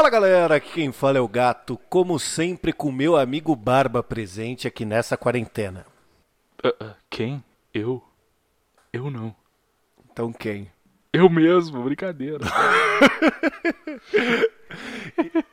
[0.00, 4.66] Fala galera, aqui quem fala é o Gato, como sempre com meu amigo Barba presente
[4.66, 5.84] aqui nessa quarentena.
[6.64, 7.44] Uh, uh, quem?
[7.74, 8.02] Eu?
[8.90, 9.36] Eu não.
[10.10, 10.72] Então quem?
[11.12, 12.38] Eu mesmo, brincadeira.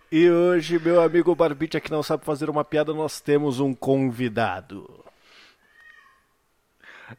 [0.09, 5.03] e, hoje, meu amigo Barbite que não sabe fazer uma piada, nós temos um convidado.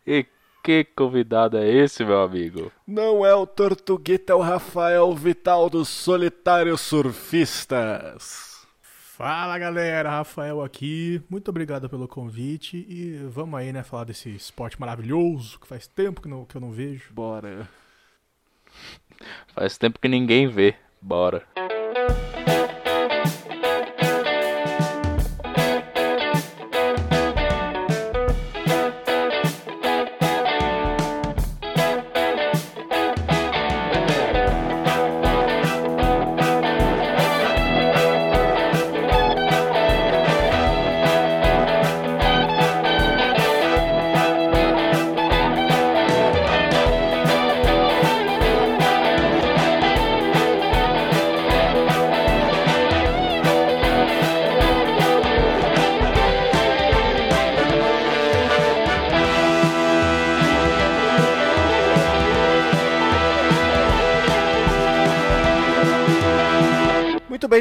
[0.07, 0.25] E
[0.69, 2.71] que convidado é esse, meu amigo?
[2.87, 8.67] Não é o Tortuguita, é o Rafael Vital dos Solitários Surfistas.
[8.83, 11.23] Fala galera, Rafael aqui.
[11.31, 16.21] Muito obrigado pelo convite e vamos aí, né, falar desse esporte maravilhoso que faz tempo
[16.21, 17.15] que, não, que eu não vejo.
[17.15, 17.67] Bora.
[19.55, 20.75] Faz tempo que ninguém vê.
[21.01, 21.47] Bora.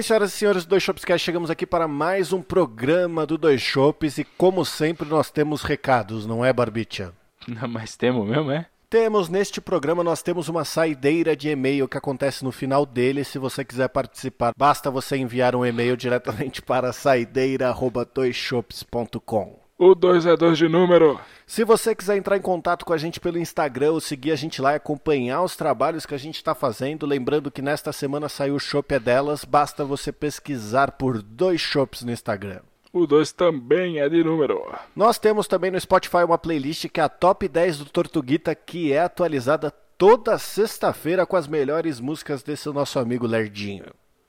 [0.07, 3.61] Senhoras e senhores do Dois Shops Cast, chegamos aqui para mais um programa do Dois
[3.61, 7.13] Shops e como sempre nós temos recados, não é, Barbicha?
[7.45, 8.65] Não, mas temos mesmo, é?
[8.89, 13.23] Temos neste programa, nós temos uma saideira de e-mail que acontece no final dele.
[13.23, 19.66] Se você quiser participar, basta você enviar um e-mail diretamente para saideira.doisshops.com.
[19.79, 21.19] O 2 é 2 de número.
[21.45, 24.59] Se você quiser entrar em contato com a gente pelo Instagram ou seguir a gente
[24.59, 28.55] lá e acompanhar os trabalhos que a gente está fazendo, lembrando que nesta semana saiu
[28.55, 32.61] o Shop é delas, basta você pesquisar por dois shops no Instagram.
[32.91, 34.65] O 2 também é de número.
[34.95, 38.91] Nós temos também no Spotify uma playlist que é a Top 10 do Tortuguita, que
[38.91, 43.85] é atualizada toda sexta-feira com as melhores músicas desse nosso amigo Lerdinho.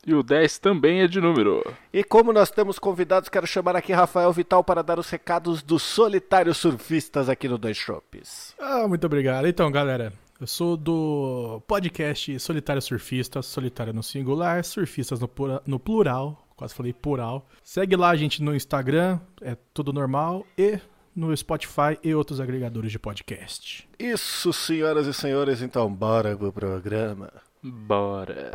[0.07, 1.63] E o 10 também é de número.
[1.93, 5.83] E como nós temos convidados, quero chamar aqui Rafael Vital para dar os recados dos
[5.83, 8.55] solitários surfistas aqui no Dois Shops.
[8.59, 9.47] Ah, muito obrigado.
[9.47, 15.29] Então, galera, eu sou do podcast Solitário Surfistas, solitário no singular, surfistas no,
[15.67, 17.49] no plural, quase falei plural.
[17.63, 20.79] Segue lá a gente no Instagram, é tudo normal, e
[21.15, 23.89] no Spotify e outros agregadores de podcast.
[23.99, 27.33] Isso, senhoras e senhores, então bora pro programa.
[27.61, 28.53] Bora.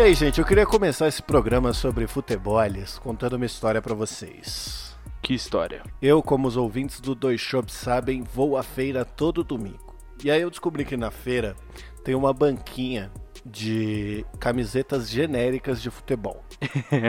[0.00, 4.96] E aí, gente, eu queria começar esse programa sobre futeboles contando uma história para vocês.
[5.20, 5.82] Que história?
[6.00, 9.94] Eu, como os ouvintes do Dois Shops sabem, vou à feira todo domingo.
[10.24, 11.54] E aí eu descobri que na feira
[12.02, 13.12] tem uma banquinha
[13.44, 16.42] de camisetas genéricas de futebol.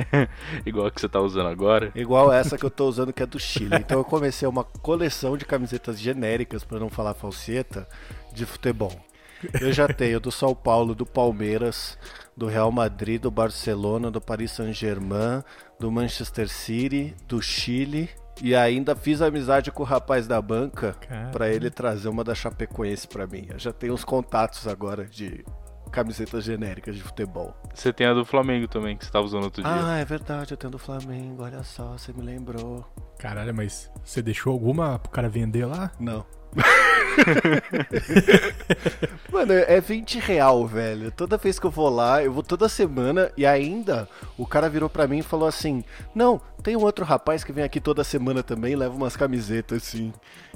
[0.65, 1.93] Igual a que você tá usando agora?
[1.95, 3.77] Igual essa que eu tô usando que é do Chile.
[3.79, 7.87] Então eu comecei uma coleção de camisetas genéricas, para não falar falseta,
[8.33, 8.91] de futebol.
[9.59, 11.97] Eu já tenho do São Paulo, do Palmeiras,
[12.35, 15.43] do Real Madrid, do Barcelona, do Paris Saint-Germain,
[15.79, 18.09] do Manchester City, do Chile.
[18.41, 20.95] E ainda fiz amizade com o rapaz da banca
[21.31, 23.47] para ele trazer uma da Chapecoense para mim.
[23.49, 25.43] Eu já tenho uns contatos agora de
[25.91, 27.53] camisetas genéricas de futebol.
[27.73, 29.71] Você tem a do Flamengo também, que você tava usando outro dia.
[29.71, 32.85] Ah, é verdade, eu tenho a do Flamengo, olha só, você me lembrou.
[33.19, 35.91] Caralho, mas você deixou alguma pro cara vender lá?
[35.99, 36.25] Não.
[39.31, 41.11] Mano, é 20 real, velho.
[41.11, 44.07] Toda vez que eu vou lá, eu vou toda semana e ainda
[44.37, 45.83] o cara virou pra mim e falou assim:
[46.13, 50.13] Não, tem um outro rapaz que vem aqui toda semana também leva umas camisetas assim.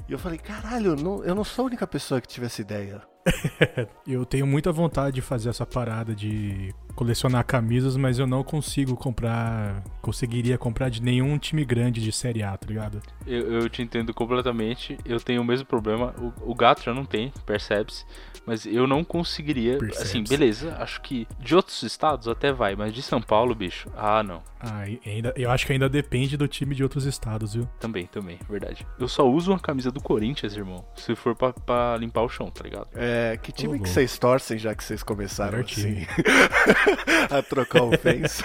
[0.08, 3.02] E eu falei: Caralho, não, eu não sou a única pessoa que tive essa ideia.
[4.06, 8.96] eu tenho muita vontade de fazer essa parada de colecionar camisas, mas eu não consigo
[8.96, 9.84] comprar.
[10.00, 13.00] Conseguiria comprar de nenhum time grande de Série A, tá ligado?
[13.26, 14.98] Eu, eu te entendo completamente.
[15.04, 16.14] Eu tenho o mesmo problema.
[16.18, 18.04] O, o gato já não tem, percebe-se.
[18.46, 19.76] Mas eu não conseguiria.
[20.00, 20.76] Assim, beleza.
[20.78, 23.90] Acho que de outros estados até vai, mas de São Paulo, bicho.
[23.96, 24.40] Ah, não.
[24.60, 27.68] Ah, ainda, eu acho que ainda depende do time de outros estados, viu?
[27.78, 28.86] Também, também, verdade.
[28.98, 30.84] Eu só uso uma camisa do Corinthians, irmão.
[30.94, 32.88] Se for pra, pra limpar o chão, tá ligado?
[32.94, 36.06] É, que time oh, que vocês torcem já que vocês começaram assim
[37.30, 38.44] a trocar ofensa?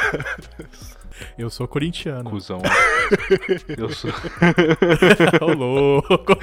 [1.38, 2.30] Eu sou corintiano.
[2.30, 2.62] Cusão.
[3.78, 4.12] Eu sou.
[5.42, 6.34] Ô, louco.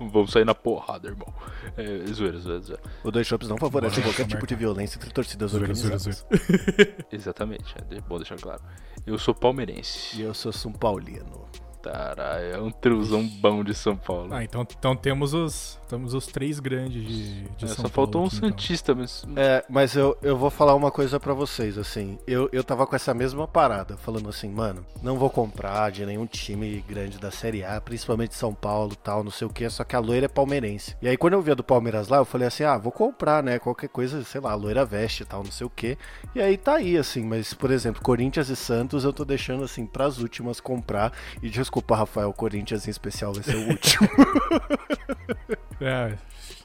[0.00, 1.32] Vamos sair na porrada, irmão.
[1.76, 2.82] É, zoeira, zoeira, zoeira.
[3.04, 6.02] O Dois Shops não favorece qualquer tipo de violência entre torcidas Zoeira, organizadas.
[6.02, 6.96] zoeira, zoeira.
[7.12, 8.62] Exatamente, é bom deixar claro.
[9.06, 10.16] Eu sou palmeirense.
[10.20, 11.46] E eu sou São Paulino.
[11.82, 14.32] Caralho, é um truzão bom de São Paulo.
[14.34, 17.90] Ah, então, então temos os temos os três grandes de, de É, São só Paulo
[17.90, 18.50] faltou um aqui, então.
[18.50, 19.24] Santista, mas.
[19.36, 22.18] É, mas eu, eu vou falar uma coisa pra vocês, assim.
[22.26, 26.26] Eu, eu tava com essa mesma parada, falando assim, mano, não vou comprar de nenhum
[26.26, 29.96] time grande da Série A, principalmente São Paulo tal, não sei o que, só que
[29.96, 30.96] a loira é palmeirense.
[31.00, 33.42] E aí quando eu vi a do Palmeiras lá, eu falei assim, ah, vou comprar,
[33.42, 33.58] né?
[33.58, 35.96] Qualquer coisa, sei lá, a loira veste tal, não sei o que.
[36.34, 39.86] E aí tá aí, assim, mas, por exemplo, Corinthians e Santos eu tô deixando, assim,
[39.86, 41.12] pras últimas comprar.
[41.42, 44.08] E desculpa, Rafael, Corinthians em especial vai ser o último.
[45.80, 46.16] É,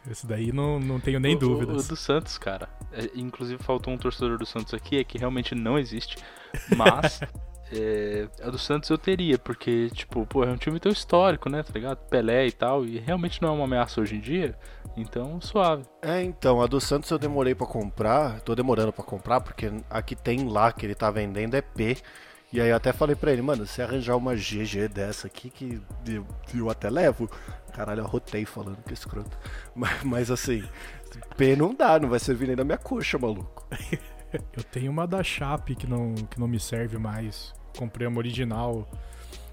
[0.09, 1.85] esse daí não, não tenho nem O- dúvidas.
[1.85, 2.67] O, do Santos, cara.
[2.91, 6.17] É, inclusive faltou um torcedor do Santos aqui, é que realmente não existe.
[6.75, 7.19] Mas.
[7.75, 11.63] É, a do Santos eu teria, porque, tipo, pô, é um time tão histórico, né,
[11.63, 11.97] tá ligado?
[12.07, 14.55] Pelé e tal, e realmente não é uma ameaça hoje em dia,
[14.95, 15.83] então suave.
[15.99, 20.03] É, então, a do Santos eu demorei pra comprar, tô demorando pra comprar, porque a
[20.03, 21.97] que tem lá que ele tá vendendo é P.
[22.53, 25.81] E aí eu até falei pra ele, mano, se arranjar uma GG dessa aqui que
[26.05, 26.23] eu,
[26.53, 27.27] eu até levo.
[27.73, 29.35] Caralho, eu arrotei falando que escroto.
[29.73, 30.63] Mas, mas assim,
[31.35, 33.67] P não dá, não vai servir nem na minha coxa, maluco.
[34.55, 37.53] Eu tenho uma da Chape que não, que não me serve mais.
[37.77, 38.87] Comprei uma original.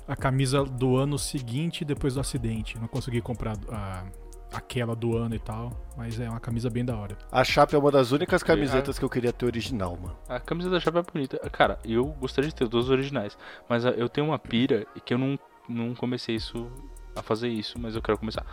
[0.09, 2.79] A camisa do ano seguinte depois do acidente.
[2.79, 4.05] Não consegui comprar a,
[4.53, 5.73] aquela do ano e tal.
[5.97, 7.17] Mas é uma camisa bem da hora.
[7.31, 10.17] A Chape é uma das únicas camisetas que eu queria ter original, mano.
[10.29, 11.39] A camisa da Chape é bonita.
[11.51, 13.37] Cara, eu gostaria de ter duas originais,
[13.69, 15.39] mas eu tenho uma pira e que eu não,
[15.69, 16.71] não comecei isso
[17.15, 18.47] a fazer isso, mas eu quero começar.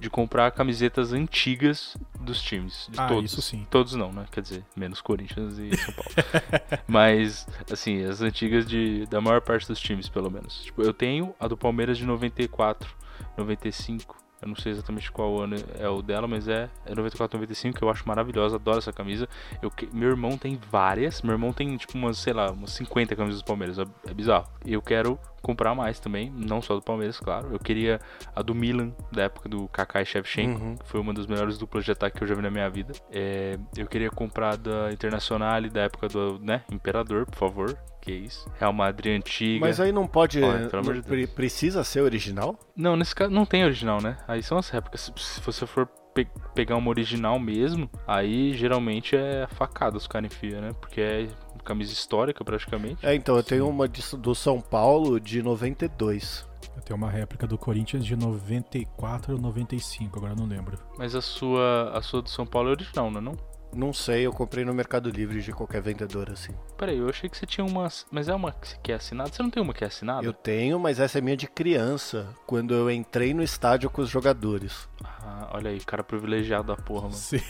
[0.00, 2.88] De comprar camisetas antigas dos times.
[2.90, 3.32] De Ah, todos.
[3.32, 3.66] isso sim.
[3.68, 4.24] Todos não, né?
[4.30, 6.10] Quer dizer, menos Corinthians e São Paulo.
[6.86, 10.62] mas, assim, as antigas de, da maior parte dos times, pelo menos.
[10.62, 12.88] Tipo, eu tenho a do Palmeiras de 94,
[13.36, 14.16] 95.
[14.44, 17.82] Eu não sei exatamente qual ano é o dela, mas é, é 94, 95, que
[17.82, 19.26] eu acho maravilhosa, adoro essa camisa.
[19.62, 23.40] Eu, meu irmão tem várias, meu irmão tem tipo umas, sei lá, umas 50 camisas
[23.40, 24.46] do Palmeiras, é, é bizarro.
[24.66, 27.48] E eu quero comprar mais também, não só do Palmeiras, claro.
[27.52, 28.00] Eu queria
[28.36, 30.76] a do Milan, da época do Kaká e Shevchenko, Uhum.
[30.76, 32.92] que foi uma das melhores duplas de ataque que eu já vi na minha vida.
[33.10, 37.78] É, eu queria comprar da Internacional da época do, né, Imperador, por favor.
[38.04, 38.46] Que isso.
[38.58, 39.60] Real Madrid antiga.
[39.64, 40.42] Mas aí não pode.
[40.42, 42.58] Olha, de precisa ser original?
[42.76, 44.18] Não, nesse caso não tem original, né?
[44.28, 45.00] Aí são as réplicas.
[45.16, 50.30] Se- Se você for pe- pegar uma original mesmo, aí geralmente é facada os caras
[50.30, 50.70] enfiam, né?
[50.80, 51.28] Porque é
[51.64, 53.04] camisa histórica praticamente.
[53.06, 56.46] É, então, eu tenho uma de- do São Paulo de 92.
[56.76, 60.78] Eu tenho uma réplica do Corinthians de 94 ou 95, agora eu não lembro.
[60.98, 63.32] Mas a sua, a sua do São Paulo é original, não é não?
[63.74, 66.52] Não sei, eu comprei no Mercado Livre de qualquer vendedor assim.
[66.76, 67.88] Peraí, eu achei que você tinha uma.
[68.10, 69.30] Mas é uma que é assinada?
[69.32, 70.24] Você não tem uma que é assinada?
[70.24, 74.08] Eu tenho, mas essa é minha de criança, quando eu entrei no estádio com os
[74.08, 74.88] jogadores.
[75.02, 77.14] Ah, olha aí, cara privilegiado da porra, mano.
[77.14, 77.40] Sim.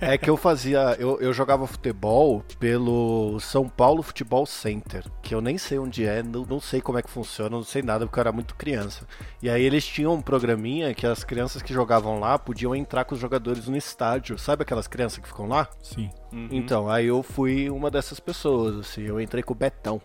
[0.00, 0.96] É que eu fazia.
[0.98, 6.22] Eu, eu jogava futebol pelo São Paulo Futebol Center, que eu nem sei onde é,
[6.22, 9.06] não, não sei como é que funciona, não sei nada, porque eu era muito criança.
[9.42, 13.14] E aí eles tinham um programinha que as crianças que jogavam lá podiam entrar com
[13.14, 14.38] os jogadores no estádio.
[14.38, 15.59] Sabe aquelas crianças que ficam lá?
[15.82, 16.10] Sim.
[16.32, 16.48] Uhum.
[16.50, 20.00] Então, aí eu fui uma dessas pessoas, assim, eu entrei com o Betão.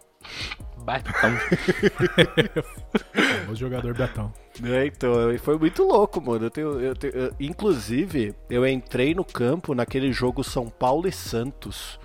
[0.83, 1.31] Batão.
[3.49, 4.31] O jogador Betão.
[4.63, 6.45] É, então, e foi muito louco, mano.
[6.45, 11.11] Eu tenho, eu tenho- eu- inclusive, eu entrei no campo naquele jogo São Paulo e
[11.11, 11.99] Santos,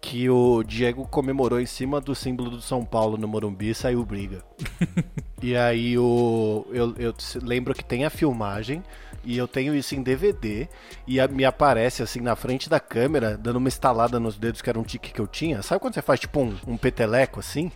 [0.00, 4.04] que o Diego comemorou em cima do símbolo do São Paulo no Morumbi e saiu
[4.04, 4.44] briga.
[5.42, 8.82] e aí o, eu, eu se- lembro que tem a filmagem.
[9.26, 10.68] E eu tenho isso em DVD
[11.06, 14.70] e a- me aparece assim na frente da câmera, dando uma estalada nos dedos, que
[14.70, 15.62] era um tique que eu tinha.
[15.62, 17.70] Sabe quando você faz tipo um, um peteleco assim?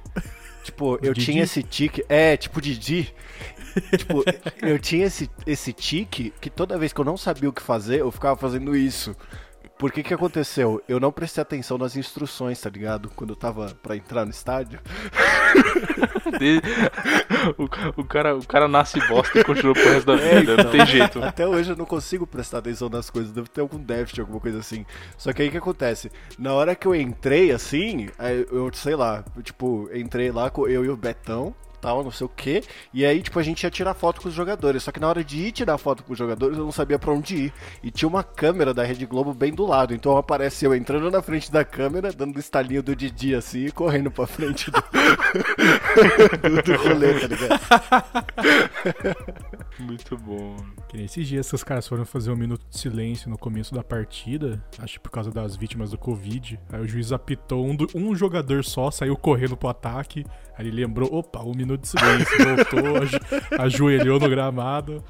[0.63, 1.27] Tipo, eu Didi?
[1.27, 2.05] tinha esse tique.
[2.09, 3.13] É, tipo Didi.
[3.99, 4.25] tipo,
[4.63, 8.01] eu tinha esse, esse tique que toda vez que eu não sabia o que fazer,
[8.01, 9.17] eu ficava fazendo isso.
[9.81, 10.83] Por que que aconteceu?
[10.87, 13.11] Eu não prestei atenção nas instruções, tá ligado?
[13.17, 14.79] Quando eu tava pra entrar no estádio.
[17.57, 17.65] O,
[18.03, 21.23] o cara, o cara nasce bosta e continua pro resto da vida, não tem jeito.
[21.25, 24.59] Até hoje eu não consigo prestar atenção nas coisas, deve ter algum déficit, alguma coisa
[24.59, 24.85] assim.
[25.17, 26.13] Só que aí o que acontece?
[26.39, 28.11] Na hora que eu entrei assim,
[28.53, 32.31] eu sei lá, tipo, entrei lá com eu e o Betão, tal, não sei o
[32.31, 34.83] que, e aí, tipo, a gente ia tirar foto com os jogadores.
[34.83, 37.13] Só que na hora de ir tirar foto com os jogadores, eu não sabia pra
[37.13, 37.53] onde ir.
[37.83, 41.23] E tinha uma câmera da Rede Globo bem do lado, então aparece eu entrando na
[41.23, 44.79] frente da câmera, dando o estalinho do Didi assim e correndo pra frente do,
[46.49, 47.61] do, do rolê, tá ligado?
[49.79, 50.57] Muito bom.
[50.89, 53.75] Que nem esses dias que os caras foram fazer um minuto de silêncio no começo
[53.75, 56.59] da partida, acho que por causa das vítimas do Covid.
[56.73, 60.25] Aí o juiz apitou, um, do- um jogador só saiu correndo pro ataque.
[60.59, 65.03] Aí ele lembrou, opa, um minuto de silêncio, voltou, ajoelhou no gramado.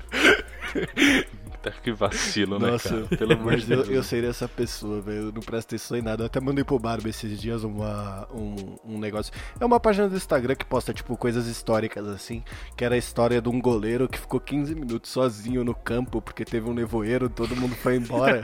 [1.63, 3.03] Tá que vacilo, né, Nossa, cara?
[3.19, 3.91] Pelo amor de eu, Deus.
[3.91, 5.27] eu seria essa pessoa, velho.
[5.27, 6.23] Eu não presto atenção em nada.
[6.23, 9.31] Eu até mandei pro Barba esses dias uma, um, um negócio.
[9.61, 12.43] É uma página do Instagram que posta, tipo, coisas históricas, assim.
[12.75, 16.47] Que era a história de um goleiro que ficou 15 minutos sozinho no campo porque
[16.47, 18.43] teve um nevoeiro, todo mundo foi embora.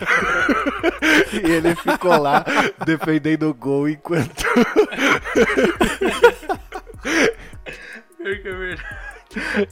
[1.32, 2.44] e ele ficou lá
[2.84, 4.44] defendendo o gol enquanto.
[8.26, 8.82] Pior que é verdade.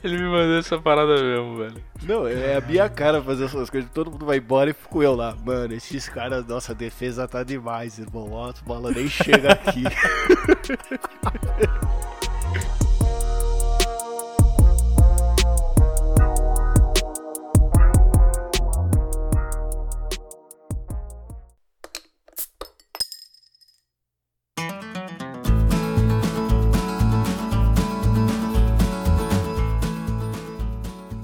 [0.04, 1.82] Ele me mandou essa parada mesmo, velho.
[2.04, 3.90] Não, é a minha cara fazer essas coisas.
[3.90, 5.34] Todo mundo vai embora e fico eu lá.
[5.44, 8.30] Mano, esses caras, nossa defesa tá demais, irmão.
[8.30, 9.82] Ó, a bola nem chega aqui.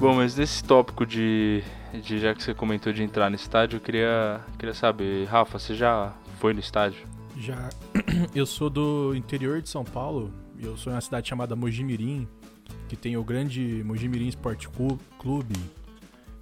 [0.01, 1.63] Bom, mas nesse tópico de,
[2.03, 2.19] de.
[2.19, 6.15] Já que você comentou de entrar no estádio, eu queria, queria saber, Rafa, você já
[6.39, 7.07] foi no estádio?
[7.37, 7.69] Já.
[8.35, 10.33] Eu sou do interior de São Paulo.
[10.59, 12.27] Eu sou em uma cidade chamada Mojimirim,
[12.89, 15.55] que tem o grande Mojimirim Sport Cu- Clube,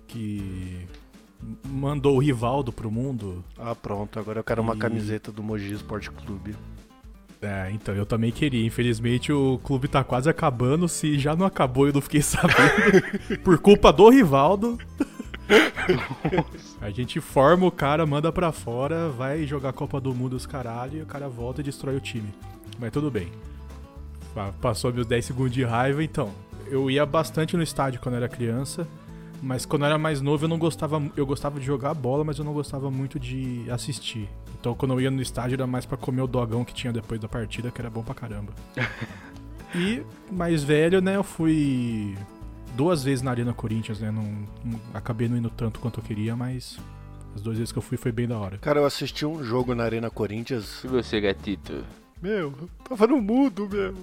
[0.06, 0.86] que
[1.66, 3.44] mandou o Rivaldo pro mundo.
[3.56, 4.18] Ah, pronto.
[4.18, 6.54] Agora eu quero uma E- camiseta do Mogi Esporte Clube.
[7.40, 8.66] É, então eu também queria.
[8.66, 10.88] Infelizmente o clube tá quase acabando.
[10.88, 13.38] Se já não acabou, eu não fiquei sabendo.
[13.44, 14.76] por culpa do Rivaldo.
[16.80, 20.98] A gente forma o cara, manda pra fora, vai jogar Copa do Mundo os caralho
[20.98, 22.28] e o cara volta e destrói o time.
[22.78, 23.28] Mas tudo bem.
[24.34, 26.30] Pa- Passou meus 10 segundos de raiva, então.
[26.66, 28.86] Eu ia bastante no estádio quando era criança,
[29.42, 32.38] mas quando eu era mais novo eu não gostava, eu gostava de jogar bola, mas
[32.38, 34.28] eu não gostava muito de assistir.
[34.60, 37.20] Então quando eu ia no estádio era mais pra comer o dogão que tinha depois
[37.20, 38.52] da partida, que era bom pra caramba.
[39.74, 42.16] e mais velho, né, eu fui
[42.76, 44.10] duas vezes na Arena Corinthians, né?
[44.10, 44.22] Não,
[44.64, 46.78] não- acabei não indo tanto quanto eu queria, mas
[47.34, 48.58] as duas vezes que eu fui foi bem da hora.
[48.58, 50.82] Cara, eu assisti um jogo na Arena Corinthians.
[50.84, 51.84] E você, gatito?
[52.20, 52.52] Meu,
[52.88, 53.94] tava no mudo, meu.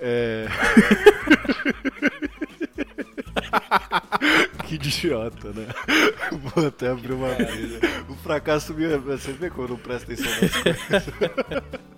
[0.00, 0.46] É.
[4.78, 5.66] que idiota, né?
[6.54, 7.80] Vou até abrir uma vez.
[8.08, 8.86] O fracasso me.
[8.98, 11.94] Você vê quando não presta atenção nas coisas.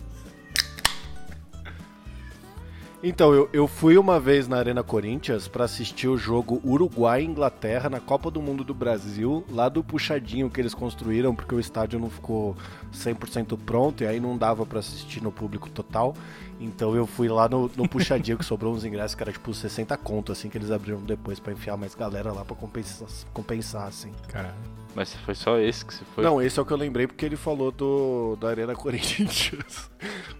[3.03, 7.27] Então, eu, eu fui uma vez na Arena Corinthians pra assistir o jogo Uruguai e
[7.27, 11.61] Inglaterra na Copa do Mundo do Brasil, lá do puxadinho que eles construíram, porque o
[11.61, 12.57] estádio não ficou
[12.93, 16.17] 100% pronto e aí não dava pra assistir no público total.
[16.59, 19.97] Então eu fui lá no, no puxadinho que sobrou uns ingressos que era tipo 60
[19.99, 24.13] conto, assim, que eles abriram depois pra enfiar mais galera lá pra compensar, compensar assim.
[24.29, 24.55] Caralho.
[24.95, 26.25] Mas foi só esse que você foi?
[26.25, 29.91] Não, esse é o que eu lembrei porque ele falou do da Arena Corinthians.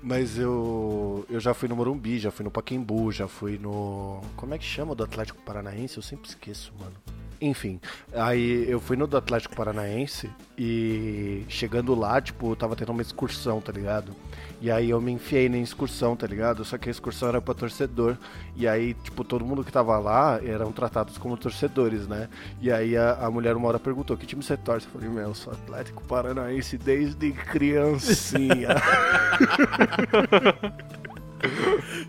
[0.03, 4.55] Mas eu eu já fui no Morumbi, já fui no Pacaembu, já fui no como
[4.55, 5.99] é que chama o do Atlético Paranaense?
[5.99, 6.95] Eu sempre esqueço, mano.
[7.39, 7.79] Enfim,
[8.15, 13.03] aí eu fui no do Atlético Paranaense e chegando lá, tipo, eu tava tendo uma
[13.03, 14.13] excursão, tá ligado?
[14.61, 16.65] E aí eu me enfiei na excursão, tá ligado?
[16.65, 18.17] Só que a excursão era pra torcedor.
[18.55, 22.29] E aí, tipo, todo mundo que tava lá eram tratados como torcedores, né?
[22.61, 24.87] E aí a, a mulher uma hora perguntou, que time você torce?
[24.87, 28.69] Eu falei, meu, eu sou Atlético Paranaense desde criancinha.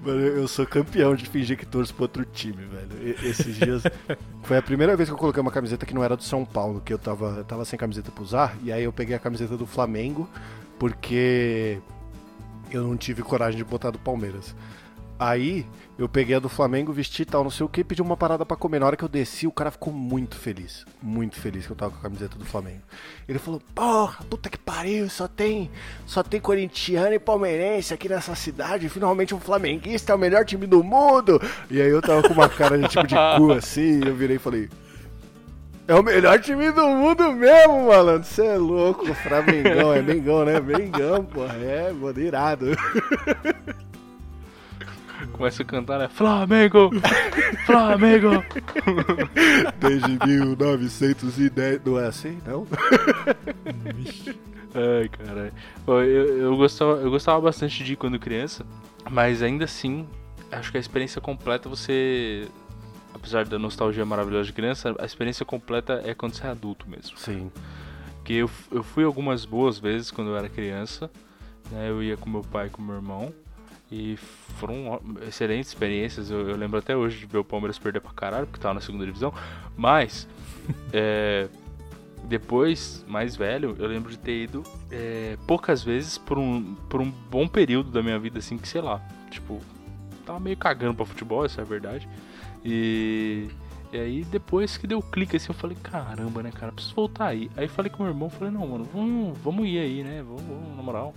[0.01, 3.15] Mano, eu sou campeão de fingir que torço pro outro time, velho.
[3.23, 3.83] Esses dias.
[4.43, 6.81] Foi a primeira vez que eu coloquei uma camiseta que não era do São Paulo,
[6.81, 8.57] que eu tava, eu tava sem camiseta pra usar.
[8.63, 10.29] E aí eu peguei a camiseta do Flamengo,
[10.79, 11.79] porque
[12.71, 14.55] eu não tive coragem de botar do Palmeiras.
[15.19, 15.65] Aí
[15.97, 18.55] eu peguei a do Flamengo, vesti tal, não sei o que, pedi uma parada pra
[18.55, 18.79] comer.
[18.79, 20.85] Na hora que eu desci, o cara ficou muito feliz.
[21.01, 22.81] Muito feliz que eu tava com a camiseta do Flamengo.
[23.27, 25.71] Ele falou, porra, puta que pariu, só tem,
[26.05, 28.89] só tem corintiano e palmeirense aqui nessa cidade.
[28.89, 31.41] Finalmente um flamenguista é o melhor time do mundo.
[31.69, 34.35] E aí eu tava com uma cara de tipo de cu assim, e eu virei
[34.35, 34.69] e falei.
[35.87, 38.27] É o melhor time do mundo mesmo, malandro.
[38.27, 40.59] Você é louco, Flamengão, é Mengão, né?
[40.59, 41.55] Mengão, porra.
[41.55, 42.65] É, mano, irado.
[45.31, 46.09] Começa a cantar, né?
[46.09, 46.91] Flamengo!
[47.65, 48.43] Flamengo!
[49.79, 51.81] Desde 1910.
[51.85, 52.67] Não é assim, não?
[54.75, 55.53] Ai, caralho.
[55.87, 58.65] Eu, eu, gostava, eu gostava bastante de ir quando criança,
[59.09, 60.05] mas ainda assim,
[60.51, 62.47] acho que a experiência completa você.
[63.17, 67.17] Apesar da nostalgia maravilhosa de criança, a experiência completa é quando você é adulto mesmo.
[67.17, 67.51] Sim.
[68.17, 71.09] Porque eu, eu fui algumas boas vezes quando eu era criança,
[71.71, 71.89] né?
[71.89, 73.33] Eu ia com meu pai e com meu irmão.
[73.91, 74.17] E
[74.59, 76.29] foram excelentes experiências.
[76.29, 78.81] Eu, eu lembro até hoje de ver o Palmeiras perder pra caralho, porque tava na
[78.81, 79.33] segunda divisão.
[79.75, 80.27] Mas,
[80.93, 81.47] é,
[82.25, 87.09] depois, mais velho, eu lembro de ter ido é, poucas vezes por um, por um
[87.09, 89.01] bom período da minha vida, assim, que sei lá.
[89.31, 89.61] Tipo,
[90.25, 92.07] tava meio cagando pra futebol, essa é a verdade.
[92.63, 93.49] E,
[93.91, 97.49] E aí depois que deu clique assim, eu falei, caramba, né, cara, preciso voltar aí.
[97.55, 100.21] Aí falei com meu irmão, falei, não, mano, vamos, vamos ir aí, né?
[100.23, 101.13] Vamos, vamos, na moral.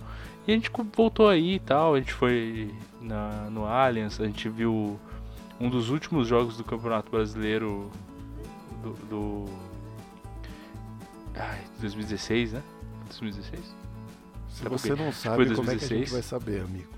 [0.47, 4.47] E a gente voltou aí e tal, a gente foi na, no Allianz, a gente
[4.49, 4.99] viu
[5.59, 7.91] um dos últimos jogos do Campeonato Brasileiro
[8.81, 8.93] do.
[9.05, 9.45] do...
[11.35, 12.63] Ai, 2016, né?
[13.05, 13.75] 2016?
[14.49, 16.89] Se você não sabe, como é que a gente vai saber, amigo?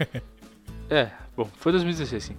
[0.88, 2.36] é, bom, foi 2016 sim.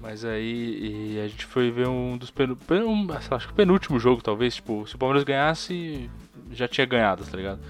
[0.00, 4.22] Mas aí a gente foi ver um dos pen, pen, acho que o penúltimo jogo,
[4.22, 4.54] talvez.
[4.54, 6.08] Tipo, se o Palmeiras ganhasse,
[6.50, 7.60] já tinha ganhado, tá ligado?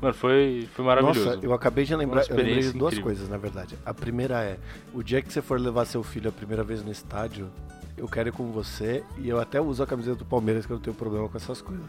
[0.00, 1.24] Mano, foi, foi maravilhoso.
[1.24, 3.04] Nossa, eu acabei de lembrar, eu lembrei de duas incrível.
[3.04, 3.76] coisas, na verdade.
[3.84, 4.58] A primeira é,
[4.92, 7.50] o dia que você for levar seu filho a primeira vez no estádio,
[7.96, 10.76] eu quero ir com você e eu até uso a camiseta do Palmeiras, que eu
[10.76, 11.84] não tenho problema com essas coisas.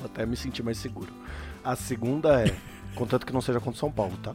[0.00, 1.12] Eu até me sentir mais seguro.
[1.62, 2.52] A segunda é,
[2.96, 4.34] contanto que não seja contra São Paulo, tá?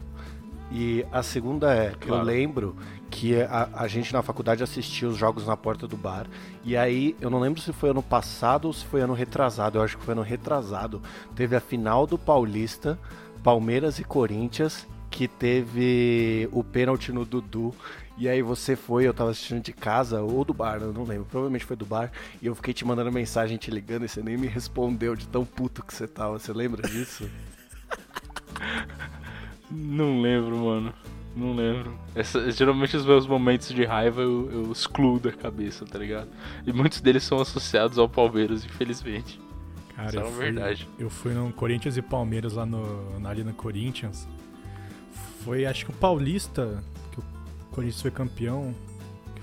[0.72, 2.22] E a segunda é, claro.
[2.22, 2.76] eu lembro
[3.10, 6.28] que a, a, gente na faculdade assistia os jogos na porta do bar.
[6.64, 9.78] E aí, eu não lembro se foi ano passado ou se foi ano retrasado.
[9.78, 11.02] Eu acho que foi ano retrasado.
[11.36, 13.00] Teve a final do Paulista,
[13.44, 17.74] Palmeiras e Corinthians, que teve o pênalti no Dudu.
[18.16, 21.26] E aí você foi, eu tava assistindo de casa ou do bar, eu não lembro.
[21.26, 22.12] Provavelmente foi do bar.
[22.42, 25.44] E eu fiquei te mandando mensagem, te ligando, e você nem me respondeu de tão
[25.44, 26.38] puto que você tava.
[26.38, 27.28] Você lembra disso?
[29.72, 30.94] Não lembro, mano.
[31.36, 31.98] Não lembro.
[32.16, 36.28] Essa, geralmente os meus momentos de raiva eu, eu, excluo da cabeça, tá ligado?
[36.66, 39.40] E muitos deles são associados ao Palmeiras, infelizmente.
[39.96, 40.88] Cara, Isso é fui, verdade.
[40.98, 42.84] Eu fui no Corinthians e Palmeiras lá no,
[43.26, 44.28] ali no Corinthians.
[45.44, 47.24] Foi acho que o Paulista, que o
[47.72, 48.74] Corinthians foi campeão.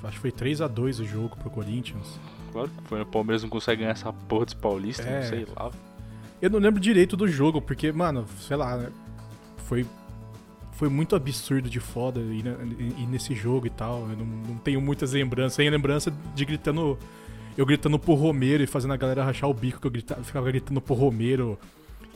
[0.02, 2.18] acho que foi 3 a 2 o jogo pro Corinthians.
[2.52, 5.46] Claro que foi, o Palmeiras não consegue ganhar essa porra desse Paulista, é, não sei
[5.56, 5.70] lá.
[6.42, 8.90] Eu não lembro direito do jogo, porque, mano, sei lá,
[9.58, 9.86] foi
[10.76, 12.46] foi muito absurdo de foda ir,
[12.98, 14.08] ir nesse jogo e tal.
[14.10, 15.56] Eu não, não tenho muitas lembranças.
[15.56, 16.98] Tenho lembrança de gritando.
[17.56, 20.46] Eu gritando pro Romero e fazendo a galera rachar o bico, que eu gritava, ficava
[20.46, 21.58] gritando pro Romero.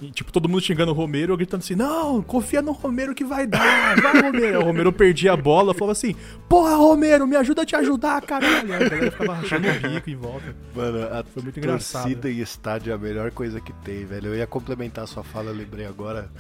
[0.03, 3.23] E, tipo, todo mundo xingando o Romero, eu gritando assim, não, confia no Romero que
[3.23, 4.61] vai dar, vai, Romero.
[4.61, 6.15] o Romero perdia a bola, falava assim,
[6.49, 8.75] porra, Romero, me ajuda a te ajudar, caralho.
[8.75, 10.57] a galera ficava rachando o bico em volta.
[10.75, 12.03] Mano, a Foi muito engraçado.
[12.05, 14.29] torcida em estádio é a melhor coisa que tem, velho.
[14.29, 16.31] Eu ia complementar a sua fala, eu lembrei agora,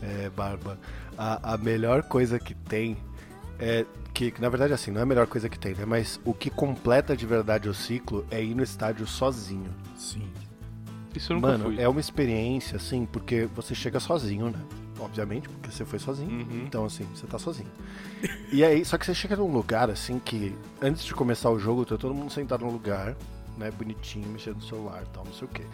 [0.00, 0.78] é, Barba
[1.16, 2.96] a, a melhor coisa que tem
[3.58, 5.84] é que, na verdade, assim, não é a melhor coisa que tem, né?
[5.84, 9.70] Mas o que completa de verdade o ciclo é ir no estádio sozinho.
[9.96, 10.28] Sim.
[11.14, 11.80] Isso eu nunca Mano, fui.
[11.80, 14.58] é uma experiência, assim, porque você chega sozinho, né?
[14.98, 16.30] Obviamente, porque você foi sozinho.
[16.30, 16.64] Uhum.
[16.66, 17.70] Então, assim, você tá sozinho.
[18.52, 21.84] e aí, só que você chega num lugar, assim, que antes de começar o jogo,
[21.84, 23.16] tá todo mundo sentado no lugar,
[23.56, 23.70] né?
[23.70, 25.64] Bonitinho, mexendo no celular tal, não sei o quê.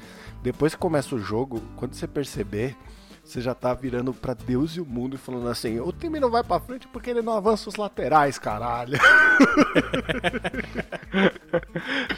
[0.43, 2.77] Depois que começa o jogo, quando você perceber
[3.27, 6.31] você já tá virando pra Deus e o mundo e falando assim: o time não
[6.31, 8.97] vai pra frente porque ele não avança os laterais, caralho.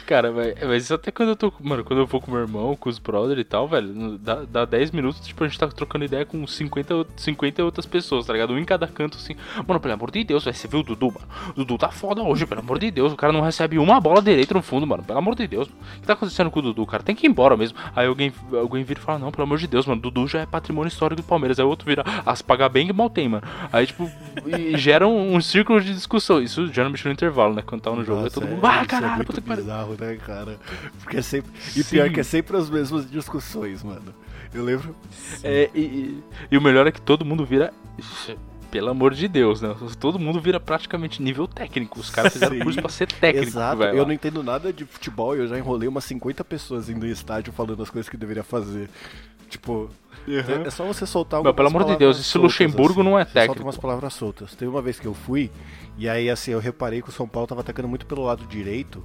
[0.05, 1.51] Cara, mas isso até quando eu tô.
[1.59, 4.65] Mano, quando eu vou com meu irmão, com os brothers e tal, velho, dá, dá
[4.65, 8.53] 10 minutos, tipo, a gente tá trocando ideia com 50, 50 outras pessoas, tá ligado?
[8.53, 9.35] Um em cada canto, assim.
[9.67, 11.27] Mano, pelo amor de Deus, velho, você viu o Dudu, mano?
[11.49, 13.13] O Dudu tá foda hoje, pelo amor de Deus.
[13.13, 15.03] O cara não recebe uma bola direita no fundo, mano.
[15.03, 15.67] Pelo amor de Deus.
[15.67, 17.01] O que tá acontecendo com o Dudu, cara?
[17.03, 17.77] Tem que ir embora mesmo.
[17.95, 20.45] Aí alguém, alguém vira e fala: Não, pelo amor de Deus, mano, Dudu já é
[20.45, 21.59] patrimônio histórico do Palmeiras.
[21.59, 23.43] Aí o outro vira, as pagar bem que mal tem, mano.
[23.71, 24.11] Aí, tipo,
[24.75, 26.41] gera um, um, círculo de discussão.
[26.41, 27.63] Isso geralmente no intervalo, né?
[27.65, 30.15] Quando tá no jogo, Nossa, é todo mundo, ah, caralho, é puta que bizarro, né,
[30.17, 30.59] cara?
[31.01, 31.51] Porque é sempre.
[31.75, 31.89] E Sim.
[31.89, 34.13] pior que é sempre as mesmas discussões, mano.
[34.53, 34.95] Eu lembro.
[35.43, 37.73] É, e, e, o melhor é que todo mundo vira.
[38.71, 39.75] Pelo amor de Deus, né?
[39.99, 41.99] Todo mundo vira praticamente nível técnico.
[41.99, 42.61] Os caras fizeram Sim.
[42.61, 43.47] curso pra ser técnico.
[43.47, 43.81] Exato.
[43.81, 47.09] Eu não entendo nada de futebol e eu já enrolei umas 50 pessoas indo em
[47.09, 48.87] estádio falando as coisas que deveria fazer.
[49.49, 49.89] Tipo,
[50.29, 50.63] Uhum.
[50.63, 53.09] É só você soltar algumas Pelo amor de Deus, esse Luxemburgo assim.
[53.09, 53.47] não é técnico.
[53.47, 54.53] Solta umas palavras soltas.
[54.53, 55.49] Teve uma vez que eu fui,
[55.97, 59.03] e aí assim, eu reparei que o São Paulo tava atacando muito pelo lado direito.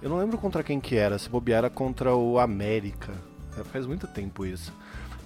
[0.00, 3.12] Eu não lembro contra quem que era, se bobear era contra o América.
[3.58, 4.72] É, faz muito tempo isso.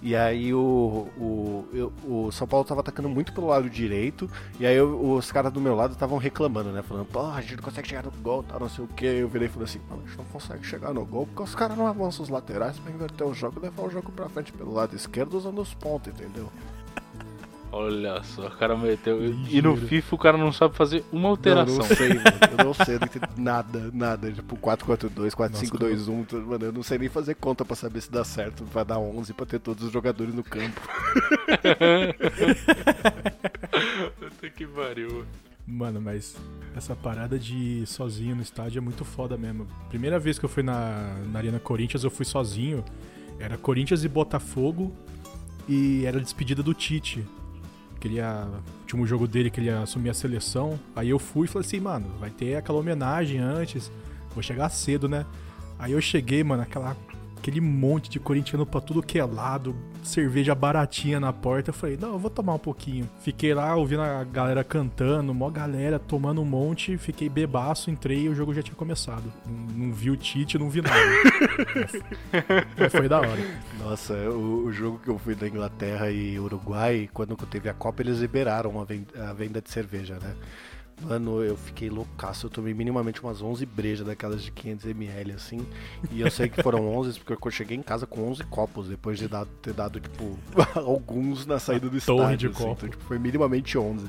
[0.05, 4.29] E aí o, o, o São Paulo tava atacando muito pelo lado direito.
[4.61, 6.83] E aí os caras do meu lado estavam reclamando, né?
[6.83, 9.07] Falando, pô, a gente não consegue chegar no gol, tá, não sei o que.
[9.07, 11.79] Eu virei e falei assim, a gente não consegue chegar no gol porque os caras
[11.79, 14.75] não avançam os laterais pra inverter o jogo e levar o jogo pra frente pelo
[14.75, 16.53] lado esquerdo usando os pontos, entendeu?
[17.77, 19.19] Olha só, o cara meteu.
[19.51, 21.79] E no FIFA o cara não sabe fazer uma alteração.
[21.79, 22.25] Não, não sei, mano.
[22.57, 24.31] Eu não sei, não entendo nada, nada.
[24.31, 26.47] Tipo 4-4-2, 4-5-2-1.
[26.47, 28.65] Mano, eu não sei nem fazer conta pra saber se dá certo.
[28.67, 30.81] Vai dar 11 pra ter todos os jogadores no campo.
[34.21, 35.25] Puta que pariu.
[35.67, 36.37] Mano, mas
[36.77, 39.67] essa parada de ir sozinho no estádio é muito foda mesmo.
[39.89, 42.85] Primeira vez que eu fui na, na Arena Corinthians, eu fui sozinho.
[43.41, 44.95] Era Corinthians e Botafogo.
[45.69, 47.27] E era a despedida do Tite
[48.01, 48.47] que ele ia.
[48.87, 50.79] Tinha um jogo dele que ele assumir a seleção.
[50.95, 53.91] Aí eu fui e falei assim, mano, vai ter aquela homenagem antes.
[54.33, 55.25] Vou chegar cedo, né?
[55.79, 56.97] Aí eu cheguei, mano, aquela
[57.45, 61.69] aquele monte de corintiano pra tudo que é lado, cerveja baratinha na porta.
[61.69, 63.09] Eu falei, não, eu vou tomar um pouquinho.
[63.21, 68.29] Fiquei lá ouvindo a galera cantando, mó galera tomando um monte, fiquei bebaço, entrei e
[68.31, 69.31] o jogo já tinha começado.
[69.47, 70.97] Não, não vi o Tite, não vi nada.
[72.79, 73.61] Mas foi da hora.
[73.79, 78.01] Nossa, o, o, jogo que eu fui da Inglaterra e Uruguai, quando teve a Copa,
[78.01, 80.35] eles liberaram a venda, a venda de cerveja, né?
[81.03, 82.47] Mano, eu fiquei loucaço.
[82.47, 85.67] Eu tomei minimamente umas 11 brejas daquelas de 500ml, assim.
[86.11, 89.19] E eu sei que foram 11 porque eu cheguei em casa com 11 copos, depois
[89.19, 90.39] de dar, ter dado, tipo,
[90.75, 92.49] alguns na saída do Torre estádio.
[92.51, 92.65] De assim.
[92.65, 92.73] copo.
[92.79, 94.07] Então, tipo, foi minimamente 11.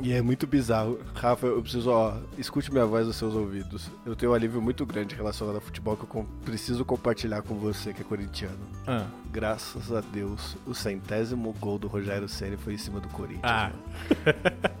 [0.00, 1.00] E é muito bizarro.
[1.14, 3.90] Rafa, eu preciso, ó, escute minha voz nos seus ouvidos.
[4.06, 7.92] Eu tenho um alívio muito grande relacionado ao futebol que eu preciso compartilhar com você
[7.92, 8.58] que é corintiano.
[8.86, 9.06] Ah.
[9.30, 13.42] Graças a Deus, o centésimo gol do Rogério Ceni foi em cima do Corinthians.
[13.44, 13.70] Ah.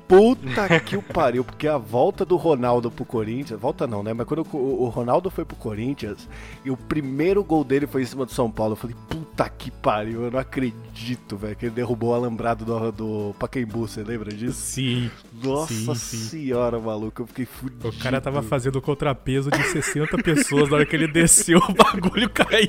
[0.08, 4.14] Puta que o pariu, porque a volta do Ronaldo pro Corinthians, volta não, né?
[4.14, 6.26] Mas quando o, Ronaldo foi pro Corinthians
[6.64, 9.70] e o primeiro gol dele foi em cima do São Paulo, eu falei, puta que
[9.70, 14.32] pariu, eu não acredito, velho, que ele derrubou o alambrado do, do Pacaembu, você lembra
[14.32, 14.58] disso?
[14.58, 15.10] Sim.
[15.42, 16.16] Nossa sim, sim.
[16.16, 17.88] senhora, maluco, eu fiquei fudido.
[17.88, 22.30] O cara tava fazendo contrapeso de 60 pessoas, na hora que ele desceu, o bagulho
[22.30, 22.68] caiu.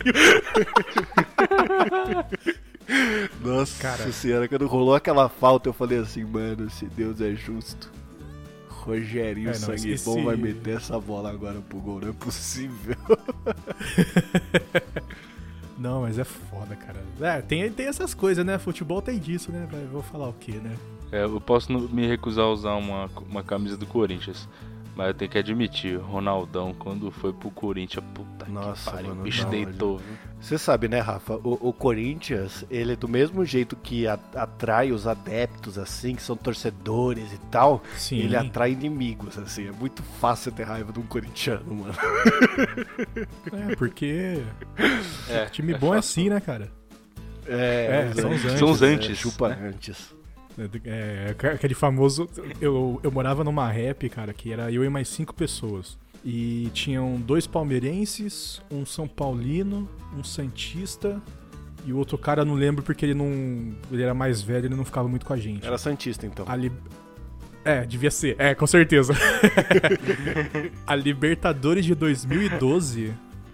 [3.43, 4.12] Nossa Cara.
[4.12, 7.91] senhora, quando rolou aquela falta, eu falei assim, mano, se Deus é justo.
[8.67, 12.13] Rogerinho É, não, Sangue esse- Bom vai meter essa bola agora pro gol, não é
[12.13, 12.95] possível.
[15.78, 17.02] Não, mas é foda, cara.
[17.22, 18.58] É, tem, tem essas coisas, né?
[18.60, 19.65] Futebol tem disso, né?
[19.89, 20.76] Vou falar o quê, né?
[21.10, 24.45] É, eu posso não- me recusar a usar uma, uma camisa do Corinthians.
[25.00, 29.22] Mas eu tenho que admitir, Ronaldão, quando foi pro Corinthians, puta Nossa, que pariu, mano,
[29.22, 30.18] o bicho deitou, viu?
[30.42, 31.36] Você sabe, né, Rafa?
[31.36, 36.22] O, o Corinthians, ele é do mesmo jeito que a- atrai os adeptos, assim, que
[36.22, 38.18] são torcedores e tal, Sim.
[38.18, 39.70] ele atrai inimigos, assim.
[39.70, 41.94] É muito fácil ter raiva de um corintiano, mano.
[43.72, 44.44] É, porque
[45.30, 46.70] É, time é bom é assim, né, cara?
[47.48, 49.18] É, É, são os antes, São os é, antes.
[49.18, 49.70] chupa né?
[49.74, 50.14] antes.
[50.86, 52.30] É, aquele famoso.
[52.60, 55.98] Eu, eu morava numa rap, cara, que era eu e mais cinco pessoas.
[56.26, 61.22] E tinham dois palmeirenses, um São Paulino, um Santista.
[61.86, 63.74] E o outro cara eu não lembro porque ele não.
[63.91, 65.65] Ele era mais velho, ele não ficava muito com a gente.
[65.65, 66.45] Era Santista, então.
[66.48, 66.72] A li-
[67.63, 68.36] É, devia ser.
[68.38, 69.13] É, com certeza.
[70.86, 73.13] a Libertadores de 2012,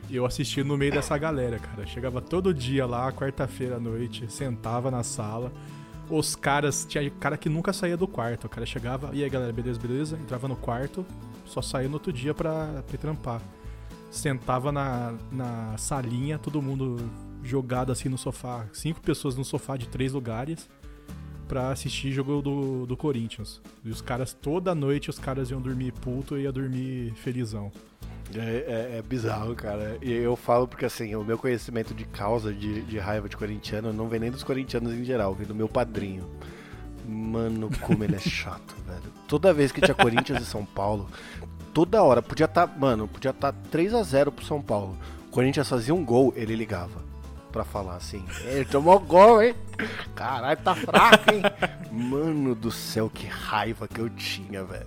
[0.10, 1.86] eu assisti no meio dessa galera, cara.
[1.86, 5.52] Chegava todo dia lá, quarta-feira à noite, sentava na sala.
[6.10, 8.46] Os caras, tinha cara que nunca saía do quarto.
[8.46, 10.18] O cara chegava, e aí galera, beleza, beleza?
[10.18, 11.06] Entrava no quarto,
[11.46, 13.42] só saía no outro dia pra, pra trampar.
[14.12, 16.98] Sentava na, na salinha, todo mundo
[17.44, 18.66] jogado assim no sofá.
[18.72, 20.70] Cinco pessoas no sofá de três lugares
[21.48, 23.62] pra assistir jogo do, do Corinthians.
[23.84, 27.72] E os caras, toda noite, os caras iam dormir puto e ia dormir felizão.
[28.34, 29.98] É, é- é bizarro, cara.
[30.02, 33.94] E eu falo porque, assim, o meu conhecimento de causa de, de raiva de corintiano
[33.94, 36.24] não vem nem dos corintianos em geral, vem do meu padrinho.
[37.08, 39.14] Mano, como ele é chato, velho.
[39.28, 41.08] Toda vez que tinha Corinthians e São Paulo,
[41.74, 44.98] toda hora, podia estar, mano, podia estar 3 a 0 pro São Paulo.
[45.28, 47.04] O Corinthians fazia um gol, ele ligava.
[47.52, 49.56] Pra falar assim, ele tomou gol, hein?
[50.14, 51.42] Caralho, tá fraco, hein?
[51.90, 54.86] Mano do céu, que raiva que eu tinha, velho.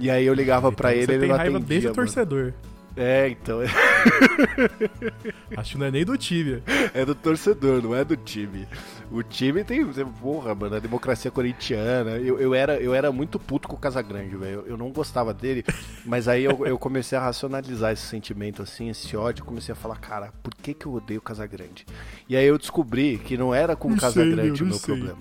[0.00, 1.90] E aí eu ligava pra Então ele, você ele tem não raiva atendia, desde o
[1.90, 1.94] mano.
[1.94, 2.52] torcedor.
[2.98, 3.60] É, então.
[5.56, 6.60] Acho que não é nem do time.
[6.92, 8.66] É do torcedor, não é do time.
[9.08, 9.86] O time tem.
[10.20, 12.16] Porra, mano, a democracia corintiana.
[12.16, 14.64] Eu, eu, era, eu era muito puto com o Casagrande, velho.
[14.66, 15.64] Eu não gostava dele,
[16.04, 19.44] mas aí eu, eu comecei a racionalizar esse sentimento, assim, esse ódio.
[19.44, 21.86] Comecei a falar, cara, por que, que eu odeio o Casagrande?
[22.28, 24.96] E aí eu descobri que não era com o Casagrande meu, o meu sei.
[24.96, 25.18] problema.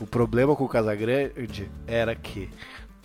[0.00, 2.50] O problema com o Casagrande era que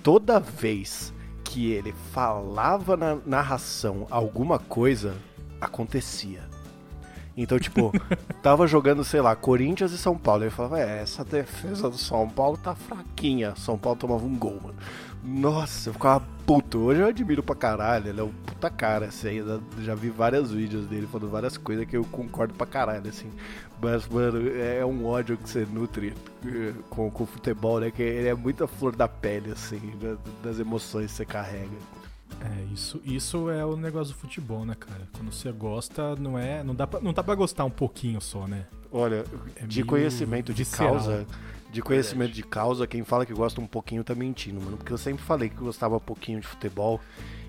[0.01, 1.13] toda vez
[1.47, 5.15] que ele falava na narração alguma coisa,
[5.59, 6.41] acontecia.
[7.35, 7.91] Então, tipo,
[8.41, 10.43] tava jogando, sei lá, Corinthians e São Paulo.
[10.43, 13.53] Ele falava, é, essa defesa do São Paulo tá fraquinha.
[13.55, 14.75] São Paulo tomava um gol, mano.
[15.23, 16.79] Nossa, eu ficava puto.
[16.79, 18.07] Hoje eu admiro pra caralho.
[18.09, 19.43] Ele é um puta cara, assim.
[19.83, 23.29] Já vi vários vídeos dele falando várias coisas que eu concordo pra caralho, assim.
[23.81, 26.13] Mas, mano, é um ódio que você nutre
[26.45, 27.91] eh, com, com o futebol, né?
[27.91, 31.77] Que ele é muita flor da pele, assim, da- das emoções que você carrega.
[32.41, 35.07] É, isso, isso é o negócio do futebol, né, cara?
[35.13, 36.63] Quando você gosta, não é.
[36.63, 38.65] Não dá pra, não dá pra gostar um pouquinho só, né?
[38.91, 39.23] Olha,
[39.55, 40.93] É de conhecimento de visceral.
[40.93, 41.25] causa,
[41.71, 44.77] De conhecimento de causa, quem fala que gosta um pouquinho tá mentindo, mano.
[44.77, 46.99] Porque eu sempre falei que gostava um pouquinho de futebol.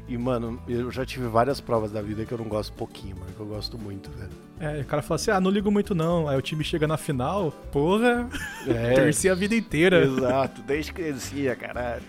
[0.08, 3.30] E, mano, eu já tive várias provas da vida que eu não gosto pouquinho, mano.
[3.30, 4.30] Que eu gosto muito, velho.
[4.58, 6.26] É, o cara fala assim, ah, não ligo muito não.
[6.26, 8.26] Aí o time chega na final, porra,
[8.66, 10.02] é, torci a vida inteira.
[10.02, 12.02] Exato, desde criancinha, caralho.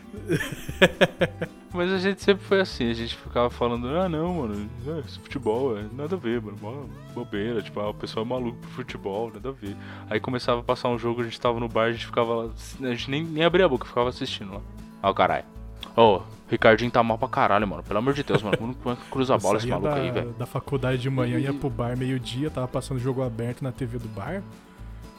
[1.72, 5.20] Mas a gente sempre foi assim, a gente ficava falando, ah não, mano, é, esse
[5.20, 9.32] futebol é nada a ver, mano, bobeira, tipo, ah, o pessoal é maluco pro futebol,
[9.32, 9.76] nada a ver.
[10.10, 12.86] Aí começava a passar um jogo, a gente tava no bar, a gente ficava, a
[12.88, 14.62] gente nem, nem abria a boca, ficava assistindo lá.
[15.04, 15.59] Ah, o caralho.
[15.96, 17.84] Ô, oh, Ricardinho tá mal pra caralho, mano.
[17.84, 18.58] Pelo amor de Deus, mano.
[18.58, 20.32] Como cruza a bola esse maluco da, aí, velho?
[20.34, 24.08] Da faculdade de manhã, ia pro bar meio-dia, tava passando jogo aberto na TV do
[24.08, 24.42] bar.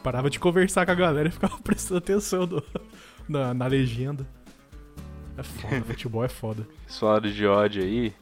[0.03, 2.65] Parava de conversar com a galera e ficava prestando atenção do,
[3.29, 4.27] na, na legenda.
[5.37, 6.67] É foda, futebol é foda.
[6.89, 8.15] Falando de ódio aí,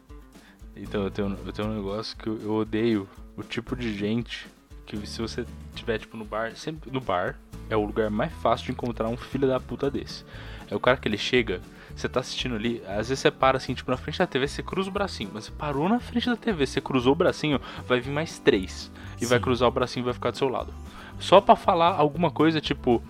[0.76, 4.46] então eu tenho, eu tenho um negócio que eu, eu odeio o tipo de gente
[4.84, 8.66] que se você tiver, tipo, no bar, sempre no bar, é o lugar mais fácil
[8.66, 10.24] de encontrar um filho da puta desse.
[10.70, 11.60] É o cara que ele chega,
[11.94, 14.62] você tá assistindo ali, às vezes você para assim, tipo, na frente da TV, você
[14.62, 18.00] cruza o bracinho, mas você parou na frente da TV, você cruzou o bracinho, vai
[18.00, 18.90] vir mais três.
[19.16, 19.26] E Sim.
[19.26, 20.72] vai cruzar o bracinho e vai ficar do seu lado.
[21.18, 23.02] Só para falar alguma coisa, tipo.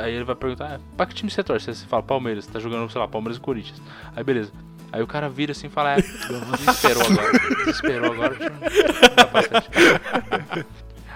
[0.00, 1.74] Aí ele vai perguntar, ah, pra que time você torce?
[1.74, 3.82] Você fala, Palmeiras, você tá jogando, sei lá, Palmeiras e Corinthians.
[4.14, 4.52] Aí beleza.
[4.92, 5.96] Aí o cara vira assim e fala, é,
[6.58, 7.32] desesperou agora.
[7.64, 8.36] Desesperou agora.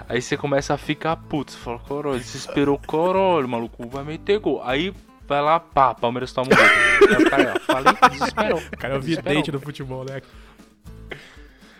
[0.09, 1.51] Aí você começa a ficar puto.
[1.51, 4.61] Você fala, corolho, desesperou, corolho, maluco, vai meter gol.
[4.65, 4.93] Aí
[5.27, 7.17] vai lá, pá, Palmeiras toma um gol.
[7.17, 8.59] Aí o cara, ó, falei que desesperou.
[8.59, 10.21] O cara é o vidente do futebol, né?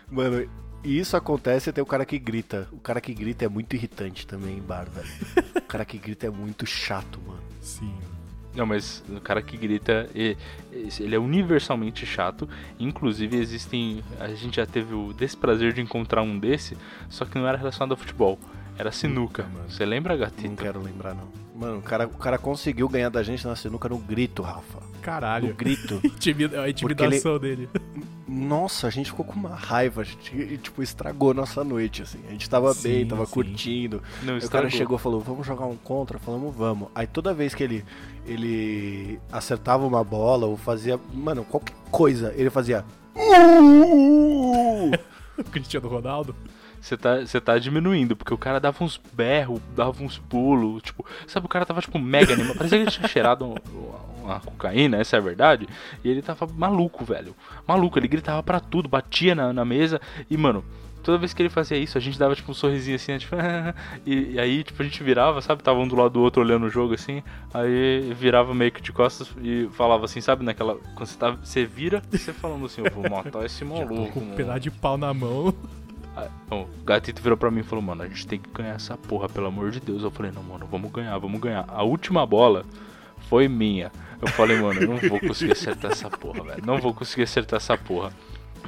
[0.09, 0.49] Mano,
[0.83, 2.67] e isso acontece até o cara que grita.
[2.71, 5.07] O cara que grita é muito irritante também em bar, velho.
[5.55, 7.41] o cara que grita é muito chato, mano.
[7.61, 7.93] Sim.
[8.55, 12.49] Não, mas o cara que grita, ele é universalmente chato.
[12.79, 14.03] Inclusive, existem.
[14.19, 16.75] A gente já teve o desprazer de encontrar um desse,
[17.09, 18.39] só que não era relacionado ao futebol.
[18.77, 19.45] Era sinuca.
[19.67, 20.47] Você lembra, gatito?
[20.47, 21.46] Não quero lembrar, não.
[21.57, 24.77] Mano, o cara, o cara conseguiu ganhar da gente na sinuca no grito, Rafa.
[25.01, 25.47] Caralho.
[25.47, 25.99] No grito.
[26.61, 27.39] a intimidação ele...
[27.39, 27.69] dele.
[28.27, 30.01] Nossa, a gente ficou com uma raiva.
[30.01, 32.19] A gente, tipo, estragou nossa noite, assim.
[32.27, 33.31] A gente tava sim, bem, tava sim.
[33.31, 34.03] curtindo.
[34.21, 36.19] Não, o cara chegou e falou, vamos jogar um contra?
[36.19, 36.89] Falamos, vamos.
[36.93, 37.83] Aí toda vez que ele,
[38.23, 42.85] ele acertava uma bola ou fazia, mano, qualquer coisa, ele fazia...
[45.37, 46.35] o Cristiano Ronaldo?
[46.87, 51.05] Você tá, você tá diminuindo, porque o cara dava uns berros, dava uns pulos, tipo,
[51.27, 53.57] sabe, o cara tava, tipo, mega animado, parecia que ele tinha cheirado uma,
[54.23, 55.67] uma cocaína, essa é a verdade,
[56.03, 57.35] e ele tava maluco, velho,
[57.67, 60.63] maluco, ele gritava para tudo, batia na, na mesa, e, mano,
[61.03, 63.35] toda vez que ele fazia isso, a gente dava, tipo, um sorrisinho assim, né, tipo,
[64.05, 66.67] e, e, aí, tipo, a gente virava, sabe, tava um do lado do outro olhando
[66.67, 67.21] o jogo, assim,
[67.53, 71.65] aí virava meio que de costas e falava assim, sabe, naquela, quando você, tá, você
[71.65, 75.13] vira, você falando assim, eu vou matar esse maluco, Com um pedaço de pau na
[75.13, 75.53] mão.
[76.47, 78.97] Bom, o gatito virou pra mim e falou, mano, a gente tem que ganhar essa
[78.97, 80.03] porra, pelo amor de Deus.
[80.03, 81.65] Eu falei, não, mano, vamos ganhar, vamos ganhar.
[81.67, 82.65] A última bola
[83.29, 83.91] foi minha.
[84.21, 86.65] Eu falei, mano, não vou conseguir acertar essa porra, velho.
[86.65, 88.11] Não vou conseguir acertar essa porra.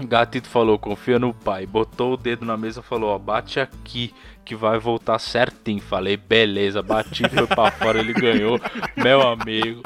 [0.05, 1.65] Gatito falou, confia no pai.
[1.65, 4.13] Botou o dedo na mesa e falou, ó, bate aqui
[4.45, 5.81] que vai voltar certinho.
[5.81, 8.59] Falei, beleza, bati, foi pra fora, ele ganhou.
[8.95, 9.81] Meu amigo.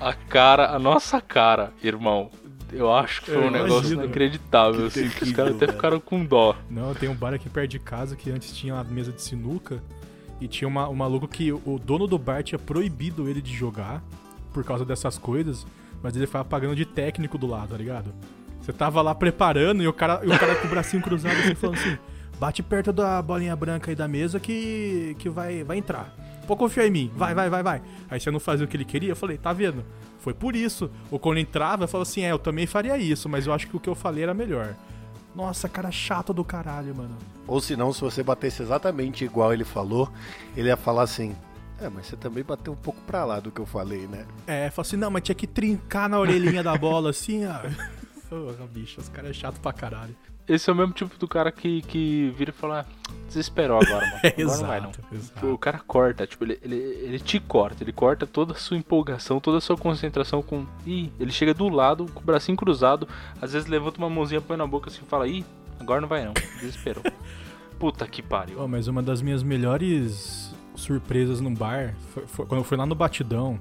[0.00, 2.30] A cara, a nossa cara, irmão,
[2.72, 6.24] eu acho que foi eu um negócio inacreditável, assim, que os caras até ficaram com
[6.24, 6.56] dó.
[6.70, 9.82] Não, tem um bar aqui perto de casa que antes tinha uma mesa de sinuca
[10.40, 14.02] e tinha uma, um maluco que o dono do bar tinha proibido ele de jogar
[14.52, 15.66] por causa dessas coisas,
[16.02, 18.12] mas ele ficava pagando de técnico do lado, tá ligado?
[18.60, 21.54] Você tava lá preparando e o cara, e o cara com o bracinho cruzado assim,
[21.54, 21.96] falando assim:
[22.38, 26.14] bate perto da bolinha branca aí da mesa que, que vai, vai entrar.
[26.46, 27.82] Pode confiar em mim, vai, vai, vai, vai.
[28.10, 29.84] Aí você não fazia o que ele queria, eu falei: tá vendo?
[30.20, 30.90] Foi por isso.
[31.10, 33.80] Ou quando entrava, falou assim: é, eu também faria isso, mas eu acho que o
[33.80, 34.74] que eu falei era melhor.
[35.34, 37.16] Nossa, cara chato do caralho, mano.
[37.46, 40.10] Ou se não, se você batesse exatamente igual ele falou,
[40.56, 41.34] ele ia falar assim:
[41.80, 44.26] é, mas você também bateu um pouco pra lá do que eu falei, né?
[44.46, 47.60] É, falou assim: não, mas tinha que trincar na orelhinha da bola assim, ó.
[48.28, 50.14] Porra, bicho, os caras é chato pra caralho.
[50.50, 54.04] Esse é o mesmo tipo do cara que, que vira e fala: ah, desesperou agora,
[54.04, 54.18] mano.
[54.18, 54.90] Agora exato, não vai, não.
[55.12, 55.46] Exato.
[55.46, 59.38] O cara corta, tipo, ele, ele, ele te corta, ele corta toda a sua empolgação,
[59.38, 60.66] toda a sua concentração com.
[60.84, 63.06] Ih, ele chega do lado, com o bracinho cruzado,
[63.40, 65.44] às vezes levanta uma mãozinha, põe na boca assim e fala: Ih,
[65.78, 66.32] agora não vai não.
[66.32, 67.04] Desesperou.
[67.78, 68.60] Puta que pariu.
[68.60, 72.84] Oh, mas uma das minhas melhores surpresas no bar foi, foi, quando eu fui lá
[72.84, 73.56] no Batidão.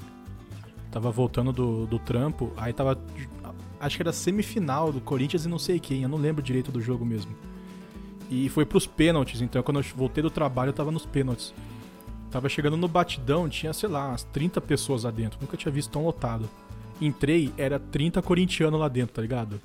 [0.92, 2.98] Tava voltando do, do trampo, aí tava
[3.80, 6.82] acho que era semifinal do Corinthians e não sei quem, eu não lembro direito do
[6.82, 7.36] jogo mesmo.
[8.30, 11.54] E foi pros pênaltis, então quando eu voltei do trabalho eu tava nos pênaltis.
[12.30, 15.40] Tava chegando no batidão, tinha, sei lá, umas 30 pessoas lá dentro.
[15.42, 16.48] Nunca tinha visto tão lotado.
[17.02, 19.60] Entrei, era 30 corintianos lá dentro, tá ligado?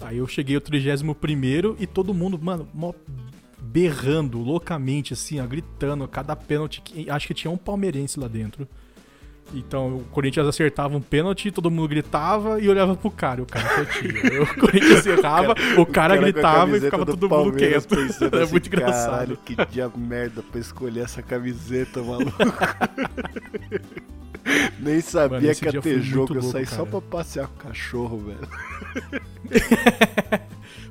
[0.00, 1.14] Aí eu cheguei o 31
[1.78, 2.94] e todo mundo, mano, mó
[3.60, 6.82] berrando loucamente, assim, ó, gritando cada pênalti.
[7.08, 8.66] Acho que tinha um palmeirense lá dentro.
[9.52, 13.46] Então o Corinthians acertava um pênalti, todo mundo gritava e olhava pro cara, e o
[13.46, 14.42] cara quietinho.
[14.44, 17.90] o Corinthians errava, o, o cara, gritava e ficava todo mundo quieto.
[18.00, 19.10] É assim, muito engraçado.
[19.10, 22.32] Caralho, que dia merda pra escolher essa camiseta, maluco.
[24.78, 28.18] Nem sabia Mano, que ia ter jogo, eu saí só pra passear com o cachorro,
[28.18, 28.48] velho.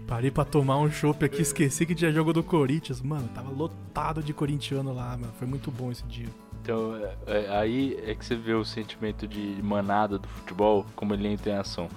[0.07, 3.01] Parei pra tomar um chopp aqui, esqueci que tinha jogo do Corinthians.
[3.01, 5.33] Mano, tava lotado de corintiano lá, mano.
[5.37, 6.27] Foi muito bom esse dia.
[6.69, 11.15] Então, é, é, aí é que você vê o sentimento de manada do futebol, como
[11.15, 11.89] ele entra em ação.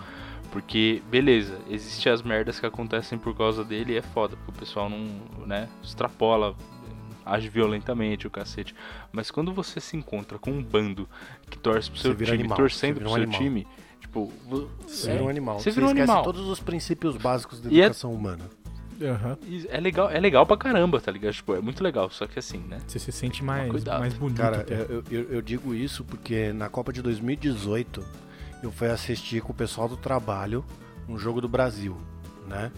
[0.51, 4.55] Porque, beleza, existem as merdas que acontecem por causa dele e é foda, porque o
[4.55, 5.07] pessoal não,
[5.47, 6.55] né, extrapola,
[7.25, 8.75] age violentamente o cacete.
[9.13, 11.07] Mas quando você se encontra com um bando
[11.51, 13.41] que torce pro seu time, animal, torcendo pro um seu animal.
[13.41, 13.67] time,
[14.01, 14.33] tipo.
[14.87, 15.59] Você é, vira um animal.
[15.59, 16.23] Você, você vira um animal.
[16.23, 18.15] todos os princípios básicos da é educação é...
[18.15, 18.62] humana.
[19.03, 19.65] Uhum.
[19.69, 21.35] É legal, é legal pra caramba, tá ligado?
[21.35, 22.79] Tipo, é muito legal, só que assim, né?
[22.87, 24.39] Você se sente mais, mais bonito.
[24.39, 28.05] Cara, eu, eu, eu, digo isso porque na Copa de 2018
[28.63, 30.65] eu fui assistir com o pessoal do trabalho
[31.09, 31.97] um jogo do Brasil,
[32.47, 32.71] né?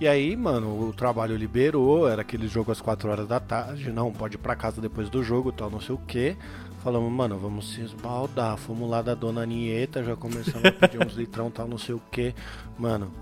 [0.00, 4.10] E aí, mano, o trabalho liberou, era aquele jogo às 4 horas da tarde, não,
[4.10, 6.36] pode ir pra casa depois do jogo, tal, não sei o que.
[6.82, 8.56] Falamos, mano, vamos se esbaldar.
[8.56, 12.00] Fomos lá da dona Anieta, já começamos a pedir uns litrão, tal, não sei o
[12.10, 12.34] que.
[12.78, 13.12] Mano,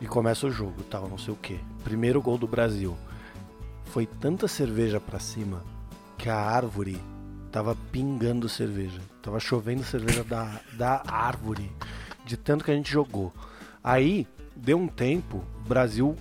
[0.00, 1.58] e começa o jogo, tal, não sei o que.
[1.82, 2.96] Primeiro gol do Brasil.
[3.86, 5.62] Foi tanta cerveja pra cima
[6.18, 7.00] que a árvore
[7.50, 9.00] tava pingando cerveja.
[9.22, 11.70] Tava chovendo cerveja da, da árvore.
[12.24, 13.32] De tanto que a gente jogou.
[13.82, 16.16] Aí, deu um tempo, o Brasil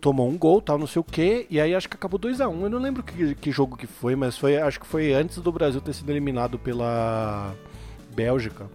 [0.00, 2.48] tomou um gol, tal, não sei o que, e aí acho que acabou 2 a
[2.48, 2.62] 1 um.
[2.64, 5.52] Eu não lembro que, que jogo que foi, mas foi, acho que foi antes do
[5.52, 7.54] Brasil ter sido eliminado pela
[8.14, 8.68] Bélgica.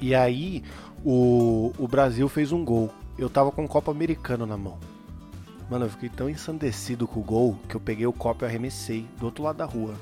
[0.00, 0.62] E aí
[1.04, 4.78] o, o Brasil fez um gol eu tava com um copo americano na mão.
[5.70, 9.06] Mano, eu fiquei tão ensandecido com o gol que eu peguei o copo e arremessei
[9.18, 9.94] do outro lado da rua.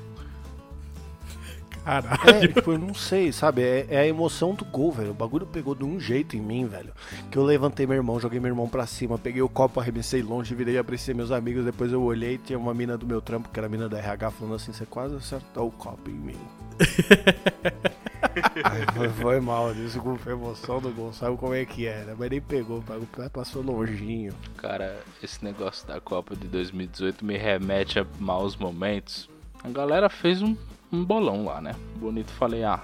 [1.83, 2.21] Caralho.
[2.29, 3.61] É, tipo, eu não sei, sabe?
[3.63, 5.11] É, é, a emoção do gol, velho.
[5.11, 6.93] O bagulho pegou de um jeito em mim, velho.
[7.31, 10.53] Que eu levantei meu irmão, joguei meu irmão pra cima, peguei o copo, arremessei longe,
[10.53, 11.65] virei abracei meus amigos.
[11.65, 14.31] Depois eu olhei tinha uma mina do meu trampo, que era a mina da RH,
[14.31, 16.37] falando assim: você quase acertou o copo em mim.
[18.93, 22.41] foi, foi, mal, desculpa a emoção do gol, sabe como é que era, mas nem
[22.41, 22.83] pegou,
[23.31, 24.33] passou longinho.
[24.57, 29.29] Cara, esse negócio da Copa de 2018 me remete a maus momentos.
[29.63, 30.55] A galera fez um,
[30.91, 31.75] um bolão lá, né?
[31.95, 32.83] Bonito, falei, ah,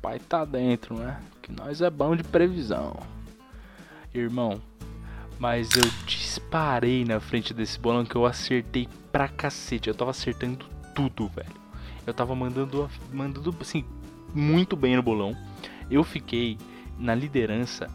[0.00, 1.20] pai tá dentro, né?
[1.40, 2.96] Que nós é bom de previsão.
[4.14, 4.60] Irmão,
[5.38, 9.88] mas eu disparei na frente desse bolão que eu acertei pra cacete.
[9.88, 11.62] Eu tava acertando tudo, velho.
[12.06, 13.84] Eu tava mandando, mandando assim,
[14.34, 15.36] muito bem no bolão.
[15.90, 16.58] Eu fiquei
[16.98, 17.88] na liderança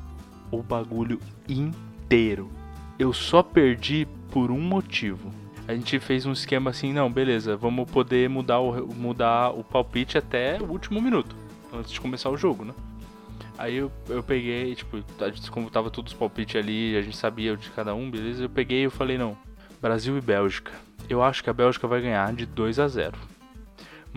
[0.52, 2.50] o bagulho inteiro.
[2.98, 5.32] Eu só perdi por um motivo.
[5.68, 10.18] A gente fez um esquema assim, não, beleza, vamos poder mudar o, mudar o palpite
[10.18, 11.36] até o último minuto,
[11.74, 12.74] antes de começar o jogo, né?
[13.58, 15.04] Aí eu, eu peguei, tipo,
[15.52, 18.44] como tava todos os palpites ali, a gente sabia de cada um, beleza?
[18.44, 19.38] Eu peguei e eu falei, não,
[19.82, 20.72] Brasil e Bélgica.
[21.10, 23.18] Eu acho que a Bélgica vai ganhar de 2 a 0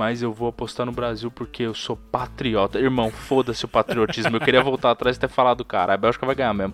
[0.00, 2.80] mas eu vou apostar no Brasil porque eu sou patriota.
[2.80, 4.34] Irmão, foda-se o patriotismo.
[4.34, 6.72] Eu queria voltar atrás e ter falado, cara, a Bélgica vai ganhar mesmo.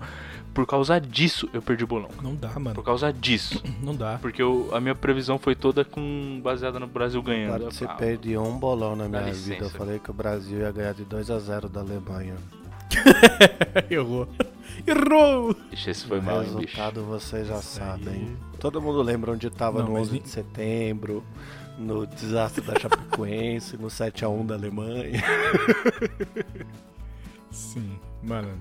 [0.55, 2.09] Por causa disso, eu perdi o bolão.
[2.23, 2.77] Não dá, mano.
[2.77, 3.61] Por causa disso.
[3.83, 4.17] Não dá.
[4.23, 7.65] Porque eu, a minha previsão foi toda com baseada no Brasil ganhando.
[7.65, 9.65] Você ah, perdeu um bolão na minha vida.
[9.65, 12.37] Eu falei que o Brasil ia ganhar de 2 a 0 da Alemanha.
[13.91, 14.29] Errou.
[14.87, 15.57] Errou!
[15.73, 18.15] Ixi, esse foi o mal, resultado vocês já Isso sabem.
[18.15, 18.37] Aí.
[18.61, 21.25] Todo mundo lembra onde tava Não, no 11 de setembro
[21.79, 25.23] no desastre da Chapecoense, no 7x1 da Alemanha.
[27.51, 28.59] Sim, mano.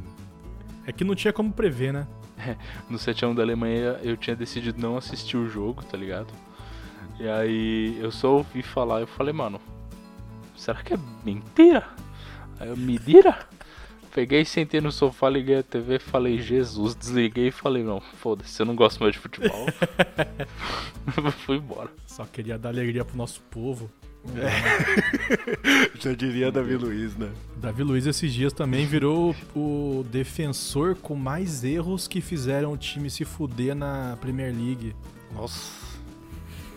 [0.86, 2.08] É que não tinha como prever, né?
[2.38, 2.56] É,
[2.90, 6.34] no 7x1 da Alemanha eu tinha decidido não assistir o jogo, tá ligado?
[7.20, 9.60] E aí eu só ouvi falar, eu falei, mano,
[10.56, 11.88] será que é mentira?
[12.60, 13.38] Aí eu, me dira?
[14.14, 18.66] Peguei, sentei no sofá, liguei a TV, falei, Jesus, desliguei e falei, não, foda-se, eu
[18.66, 19.66] não gosto mais de futebol.
[21.46, 21.90] Fui embora.
[22.16, 23.92] Só queria dar alegria pro nosso povo.
[24.38, 26.00] É.
[26.00, 27.30] Já diria Davi Luiz, né?
[27.58, 33.10] Davi Luiz esses dias também virou o defensor com mais erros que fizeram o time
[33.10, 34.96] se fuder na Premier League.
[35.34, 35.74] Nossa.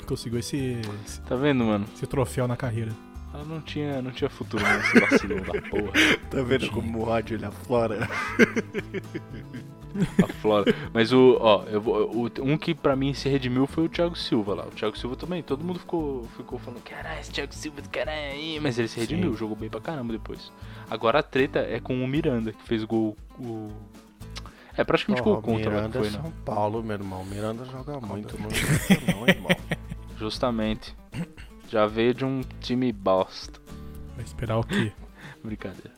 [0.07, 1.21] Conseguiu esse, esse.
[1.21, 1.87] Tá vendo, mano?
[1.95, 2.91] Esse troféu na carreira.
[3.33, 5.93] Ela não tinha, não tinha futuro nesse vacilão da porra.
[6.31, 8.09] Tá vendo como o ódio ele aflora?
[10.23, 10.75] aflora.
[10.93, 14.55] Mas o, ó, eu, o, um que pra mim se redimiu foi o Thiago Silva
[14.55, 14.67] lá.
[14.67, 18.33] O Thiago Silva também, todo mundo ficou, ficou falando, caralho, esse Thiago Silva do caralho
[18.33, 18.59] aí.
[18.61, 19.39] Mas ele se redimiu, Sim.
[19.39, 20.53] jogou bem pra caramba depois.
[20.91, 23.17] Agora a treta é com o Miranda, que fez gol.
[23.39, 23.71] O...
[24.77, 25.71] É, praticamente oh, gol contra.
[25.71, 26.31] Miranda foi, é São não.
[26.45, 27.25] Paulo, meu irmão.
[27.25, 29.51] Miranda joga muito, não joga não, irmão.
[30.17, 30.97] Justamente.
[31.69, 33.61] Já veio de um time bosta.
[34.17, 34.93] Vai esperar o quê?
[35.45, 35.98] Brincadeira.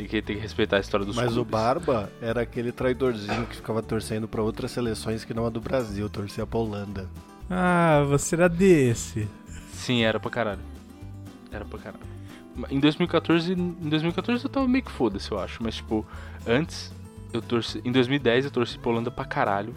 [0.00, 1.50] Tem que, tem que respeitar a história dos Mas o clubes.
[1.50, 6.08] Barba era aquele traidorzinho que ficava torcendo pra outras seleções que não a do Brasil,
[6.08, 7.06] torcia pra Holanda.
[7.50, 9.28] Ah, você era desse.
[9.74, 10.60] Sim, era pra caralho.
[11.52, 12.02] Era pra caralho.
[12.70, 15.62] Em 2014, em 2014 eu tava meio que foda-se, eu acho.
[15.62, 16.06] Mas, tipo,
[16.46, 16.90] antes,
[17.30, 17.82] eu torci.
[17.84, 19.74] Em 2010 eu torci pra Holanda pra caralho.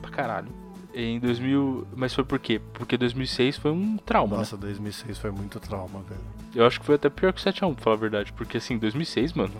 [0.00, 0.52] Pra caralho.
[0.94, 1.86] Em 2000.
[1.96, 2.60] Mas foi por quê?
[2.72, 4.38] Porque 2006 foi um trauma, né?
[4.38, 6.20] Nossa, 2006 foi muito trauma, velho.
[6.54, 8.32] Eu acho que foi até pior que o 7x1, pra falar a verdade.
[8.32, 9.52] Porque, assim, 2006, mano.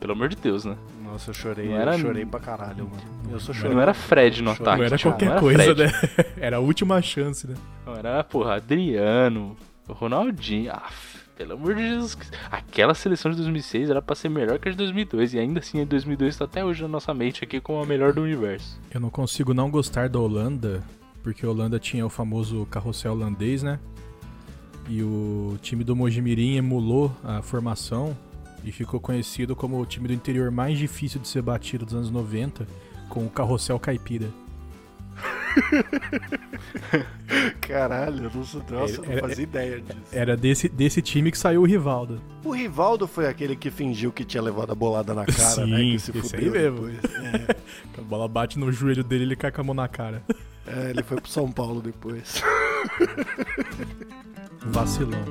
[0.00, 0.76] Pelo amor de Deus, né?
[1.04, 3.02] Nossa, eu chorei, Não era- eu chorei pra caralho, mano.
[3.30, 3.72] Eu sou chorei.
[3.72, 4.78] Não era Fred no ataque.
[4.78, 5.82] não era qualquer não era coisa, Fred.
[5.84, 5.92] né?
[6.42, 7.54] Era a última chance, né?
[7.86, 9.56] Não, era, porra, Adriano,
[9.88, 10.72] Ronaldinho.
[10.72, 11.11] Aff,
[11.42, 12.16] pelo amor de Jesus.
[12.50, 15.34] Aquela seleção de 2006 era pra ser melhor que a de 2002.
[15.34, 17.86] E ainda assim, a de 2002 tá até hoje na nossa mente aqui como a
[17.86, 18.80] melhor do universo.
[18.92, 20.82] Eu não consigo não gostar da Holanda,
[21.22, 23.80] porque a Holanda tinha o famoso carrossel holandês, né?
[24.88, 28.16] E o time do Mojimirim emulou a formação
[28.64, 32.10] e ficou conhecido como o time do interior mais difícil de ser batido dos anos
[32.10, 32.66] 90,
[33.08, 34.28] com o carrossel caipira.
[37.60, 38.32] Caralho, eu não,
[38.80, 39.98] nossa, eu não Era- fazia ideia disso.
[40.12, 42.20] Era desse, desse time que saiu o Rivaldo.
[42.44, 45.78] O Rivaldo foi aquele que fingiu que tinha levado a bolada na cara, Sim, né?
[45.78, 46.88] Que se esse fudeu aí mesmo.
[46.88, 47.56] É,
[47.98, 50.22] A bola bate no joelho dele e ele cai com a mão na cara.
[50.66, 52.42] é, ele foi pro São Paulo depois.
[54.66, 55.22] Vacilão.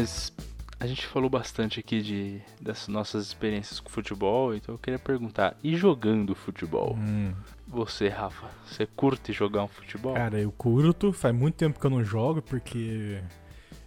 [0.00, 0.32] Mas
[0.78, 5.54] a gente falou bastante aqui de, das nossas experiências com futebol, então eu queria perguntar,
[5.62, 6.96] e jogando futebol?
[6.96, 7.34] Hum.
[7.68, 10.14] Você, Rafa, você curte jogar um futebol?
[10.14, 13.20] Cara, eu curto, faz muito tempo que eu não jogo, porque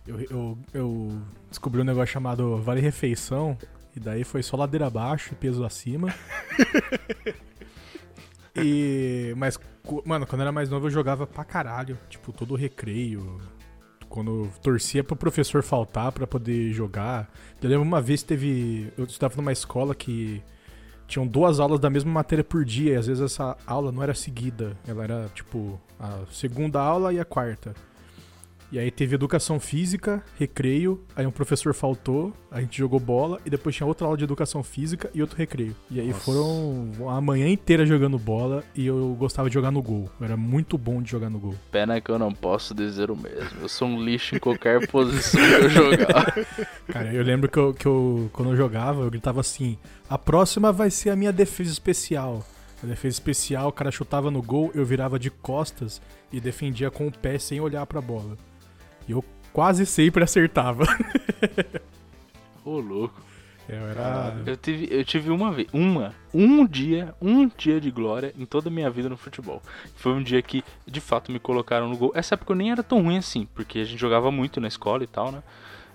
[0.06, 3.58] eu, eu, eu descobri um negócio chamado Vale Refeição,
[3.96, 6.14] e daí foi só ladeira abaixo e peso acima.
[8.56, 9.34] e.
[9.36, 9.60] Mas,
[10.06, 13.40] mano, quando eu era mais novo eu jogava pra caralho, tipo, todo recreio.
[14.14, 17.34] Quando torcia pro professor faltar pra poder jogar.
[17.60, 18.94] Eu lembro uma vez teve.
[18.96, 20.40] Eu estudava numa escola que
[21.08, 24.14] tinham duas aulas da mesma matéria por dia, e às vezes essa aula não era
[24.14, 27.74] seguida, ela era tipo a segunda aula e a quarta.
[28.74, 33.50] E aí teve educação física, recreio, aí um professor faltou, a gente jogou bola e
[33.52, 35.76] depois tinha outra aula de educação física e outro recreio.
[35.92, 36.20] E aí Nossa.
[36.22, 40.10] foram a manhã inteira jogando bola e eu gostava de jogar no gol.
[40.20, 41.54] Eu era muito bom de jogar no gol.
[41.72, 43.62] Pena que eu não posso dizer o mesmo.
[43.62, 46.34] Eu sou um lixo em qualquer posição que eu jogar.
[46.88, 49.78] Cara, eu lembro que eu, que eu quando eu jogava, eu gritava assim:
[50.10, 52.44] "A próxima vai ser a minha defesa especial".
[52.82, 56.02] A defesa especial, o cara chutava no gol, eu virava de costas
[56.32, 58.36] e defendia com o pé sem olhar pra bola.
[59.08, 60.86] E eu quase sempre acertava.
[62.64, 63.22] Ô, louco.
[63.68, 64.36] Eu era.
[64.46, 68.68] Eu tive, eu tive uma vez, uma, um dia, um dia de glória em toda
[68.68, 69.62] a minha vida no futebol.
[69.96, 72.12] Foi um dia que, de fato, me colocaram no gol.
[72.14, 75.04] Essa época eu nem era tão ruim assim, porque a gente jogava muito na escola
[75.04, 75.42] e tal, né?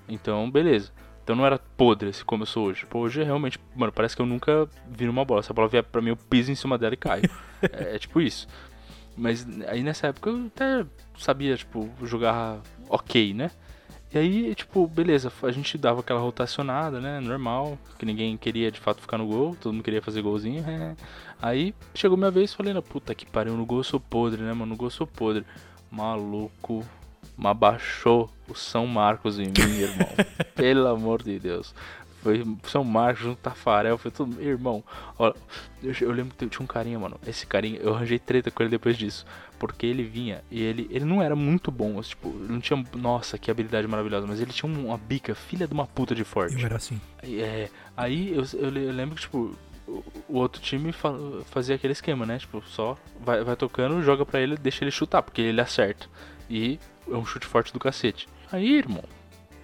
[0.09, 0.91] Então, beleza.
[1.23, 2.87] Então não era podre assim como eu sou hoje.
[2.87, 5.43] Pô, hoje é realmente, mano, parece que eu nunca vi uma bola.
[5.43, 7.31] Se a bola vier pra mim, eu piso em cima dela e caio.
[7.61, 8.49] é, é tipo isso.
[9.15, 10.87] Mas aí nessa época eu até
[11.19, 13.51] sabia, tipo, jogar ok, né?
[14.12, 17.20] E aí, tipo, beleza, a gente dava aquela rotacionada, né?
[17.20, 20.64] Normal, que ninguém queria de fato ficar no gol, todo mundo queria fazer golzinho.
[20.66, 20.97] é.
[21.41, 24.53] Aí chegou minha vez falei, "Não, puta que pariu, no gol eu sou podre, né,
[24.53, 24.66] mano?
[24.72, 25.45] No gol eu sou podre.
[25.91, 26.84] Maluco,
[27.36, 30.09] mas baixou o São Marcos em mim, irmão.
[30.55, 31.74] Pelo amor de Deus.
[32.22, 34.43] Foi São Marcos junto Tafarel, foi tudo.
[34.43, 34.82] Irmão,
[35.18, 35.34] olha,
[35.82, 37.18] eu, eu lembro que tinha um carinha, mano.
[37.26, 39.24] Esse carinha, eu arranjei treta com ele depois disso.
[39.59, 42.85] Porque ele vinha e ele, ele não era muito bom, tipo, não tinha.
[42.95, 46.57] Nossa, que habilidade maravilhosa, mas ele tinha uma bica, filha de uma puta de forte.
[46.59, 47.01] eu era assim.
[47.23, 49.55] É, aí eu, eu, le- eu lembro que, tipo,
[49.89, 51.15] o, outro time fa-
[51.51, 52.39] fazia aquele esquema, né?
[52.39, 56.07] Tipo, só vai, vai tocando, joga pra ele, deixa ele chutar, porque ele acerta.
[56.49, 56.79] E
[57.11, 58.29] é um chute forte do cacete.
[58.53, 59.03] Aí, irmão,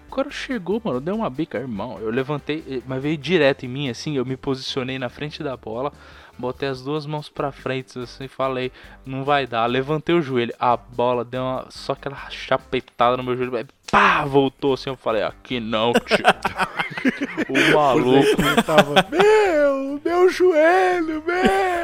[0.09, 1.99] o cara chegou, mano, deu uma bica, irmão.
[2.01, 5.57] Eu levantei, eh, mas veio direto em mim, assim, eu me posicionei na frente da
[5.57, 5.93] bola,
[6.39, 8.71] botei as duas mãos pra frente, assim, falei,
[9.05, 9.67] não vai dar.
[9.67, 14.75] Levantei o joelho, a bola deu uma, só aquela chapetada no meu joelho, pá, voltou
[14.75, 16.25] assim, eu falei, aqui não, tio.
[17.49, 18.63] o maluco.
[18.65, 21.84] Tava, meu, meu joelho, meu!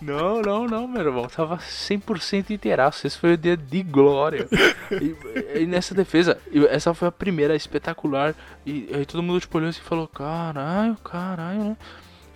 [0.00, 1.26] Não, não, não, meu irmão.
[1.26, 3.06] Tava 100% inteiraço.
[3.06, 4.48] Esse foi o dia de glória.
[4.90, 6.38] E, e nessa defesa,
[6.70, 8.34] essa foi a primeira espetacular.
[8.64, 11.76] E aí todo mundo tipo, olhou assim e falou: caralho, caralho, né?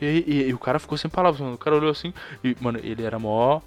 [0.00, 1.54] E, e, e, o cara ficou sem palavras, mano.
[1.54, 3.60] O cara olhou assim e, mano, ele era mó.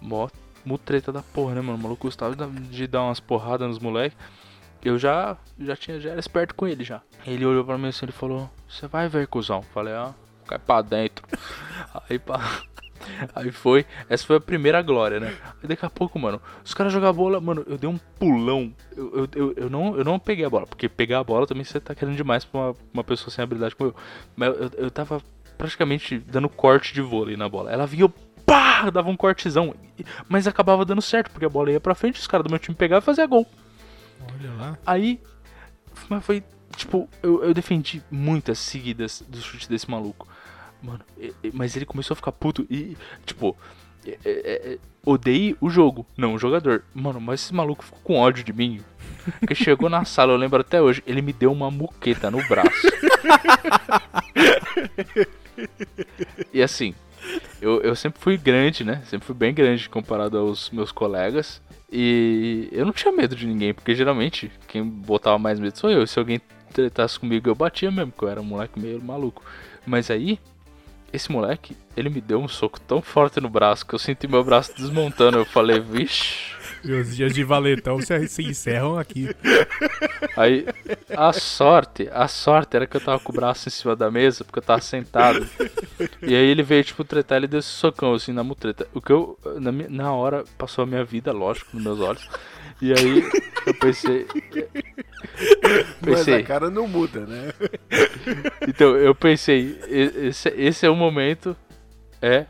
[0.00, 0.28] mó
[0.64, 1.78] mutreta da porra, né, mano?
[1.78, 4.16] O maluco gostava de dar umas porradas nos moleques.
[4.82, 7.02] Eu já, já tinha, já era esperto com ele já.
[7.26, 9.62] Ele olhou pra mim assim e falou: Você vai ver, cuzão?
[9.62, 10.14] Falei: Ah,
[10.46, 11.24] cai pra dentro.
[12.08, 12.62] Aí pá.
[13.34, 15.34] Aí foi, essa foi a primeira glória, né?
[15.62, 18.72] Aí daqui a pouco, mano, os caras jogaram bola, mano, eu dei um pulão.
[18.96, 21.64] Eu, eu, eu, eu, não, eu não peguei a bola, porque pegar a bola também
[21.64, 23.96] você tá querendo demais pra uma, uma pessoa sem habilidade como eu.
[24.36, 25.22] Mas eu, eu tava
[25.56, 27.70] praticamente dando corte de vôlei na bola.
[27.70, 28.08] Ela vinha,
[28.44, 29.74] pá, dava um cortezão.
[30.28, 32.74] Mas acabava dando certo, porque a bola ia pra frente, os caras do meu time
[32.74, 33.46] pegavam e faziam gol.
[34.20, 34.78] Olha lá.
[34.86, 35.20] Aí,
[36.08, 36.42] mas foi,
[36.76, 40.28] tipo, eu, eu defendi muitas seguidas do chute desse maluco.
[40.82, 41.00] Mano,
[41.52, 43.56] mas ele começou a ficar puto e, tipo,
[44.06, 44.78] é, é, é,
[45.60, 46.84] o jogo, não o jogador.
[46.94, 48.80] Mano, mas esse maluco ficou com ódio de mim.
[49.38, 52.88] Porque chegou na sala, eu lembro até hoje, ele me deu uma muqueta no braço.
[56.52, 56.94] e assim,
[57.60, 59.02] eu, eu sempre fui grande, né?
[59.06, 61.62] Sempre fui bem grande comparado aos meus colegas.
[61.90, 66.06] E eu não tinha medo de ninguém, porque geralmente quem botava mais medo sou eu.
[66.06, 66.40] Se alguém
[66.72, 69.44] tretasse comigo, eu batia mesmo, porque eu era um moleque meio maluco.
[69.86, 70.38] Mas aí,
[71.12, 74.42] esse moleque, ele me deu um soco tão forte no braço que eu senti meu
[74.42, 75.38] braço desmontando.
[75.38, 76.52] Eu falei, vixe.
[76.84, 79.28] Meus dias de valetão se, se encerram aqui.
[80.36, 80.66] Aí,
[81.16, 84.44] a sorte, a sorte era que eu tava com o braço em cima da mesa,
[84.44, 85.46] porque eu tava sentado.
[86.20, 88.88] E aí ele veio, tipo, tretar, ele deu esse socão, assim, na mutreta.
[88.92, 92.28] O que eu, na, na hora, passou a minha vida, lógico, nos meus olhos.
[92.80, 93.22] E aí,
[93.66, 94.24] eu pensei...
[94.24, 94.66] pensei
[96.06, 97.52] Mas a cara não muda, né?
[98.66, 101.56] Então, eu pensei, esse, esse é o momento,
[102.20, 102.46] é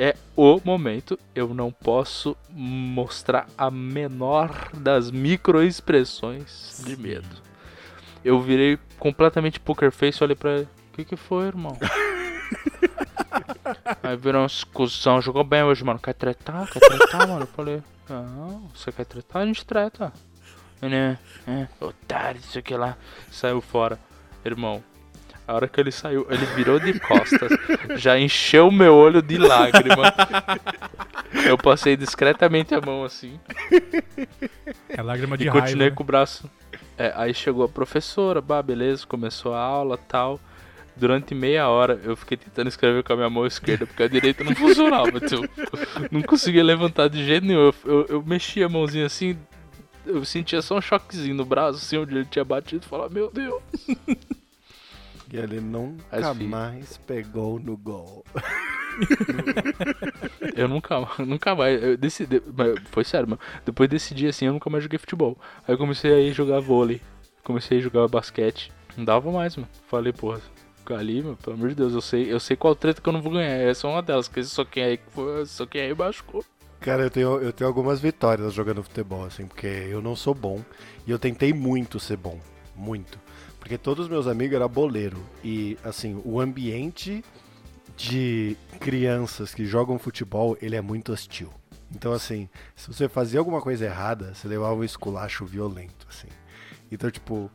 [0.00, 1.18] é o momento.
[1.34, 7.28] Eu não posso mostrar a menor das microexpressões de medo.
[8.24, 10.68] Eu virei completamente poker face, olhei pra ele.
[10.92, 11.76] O que que foi, irmão?
[14.02, 15.98] Aí virou uma discussão, jogou bem hoje, mano.
[15.98, 16.68] Quer tretar?
[16.70, 17.42] Quer tretar, mano?
[17.42, 19.42] Eu falei, não, você quer tretar?
[19.42, 20.12] A gente treta.
[20.82, 22.96] Ele, é, é, otário, isso aqui lá.
[23.30, 23.98] Saiu fora.
[24.44, 24.82] Irmão,
[25.46, 27.50] a hora que ele saiu, ele virou de costas,
[28.00, 30.14] já encheu meu olho de lágrima.
[31.44, 33.38] Eu passei discretamente a mão assim.
[34.88, 35.66] É lágrima de e raiva.
[35.66, 35.94] continuei né?
[35.96, 36.48] com o braço.
[36.96, 40.40] É, aí chegou a professora, bah, beleza, começou a aula tal.
[41.00, 44.44] Durante meia hora eu fiquei tentando escrever com a minha mão esquerda, porque a direita
[44.44, 45.16] não funcionava.
[45.16, 45.42] Então,
[46.12, 47.60] não conseguia levantar de jeito nenhum.
[47.60, 49.34] Eu, eu, eu mexia a mãozinha assim,
[50.04, 53.30] eu sentia só um choquezinho no braço, assim, onde ele tinha batido, e falava, meu
[53.30, 53.62] Deus.
[55.32, 58.22] E ele nunca mais pegou no gol.
[60.54, 61.82] eu nunca, nunca mais.
[61.82, 62.42] Eu decidi,
[62.90, 63.40] foi sério, mano.
[63.64, 65.38] Depois desse dia assim, eu nunca mais joguei futebol.
[65.66, 67.00] Aí eu comecei a jogar vôlei.
[67.42, 68.70] Comecei a jogar basquete.
[68.96, 69.68] Não dava mais, mano.
[69.86, 70.40] Falei, porra,
[70.96, 73.22] ali, mano, pelo amor de Deus, eu sei, eu sei qual treta que eu não
[73.22, 73.50] vou ganhar.
[73.50, 75.00] Essa é uma delas, que só quem aí,
[75.46, 76.44] só quem aí machucou.
[76.80, 80.60] Cara, eu tenho, eu tenho algumas vitórias jogando futebol, assim, porque eu não sou bom.
[81.06, 82.40] E eu tentei muito ser bom.
[82.74, 83.18] Muito.
[83.58, 85.18] Porque todos os meus amigos eram boleiro.
[85.44, 87.22] E, assim, o ambiente
[87.96, 91.52] de crianças que jogam futebol, ele é muito hostil.
[91.94, 96.28] Então, assim, se você fazia alguma coisa errada, você levava um esculacho violento, assim.
[96.90, 97.50] Então, tipo,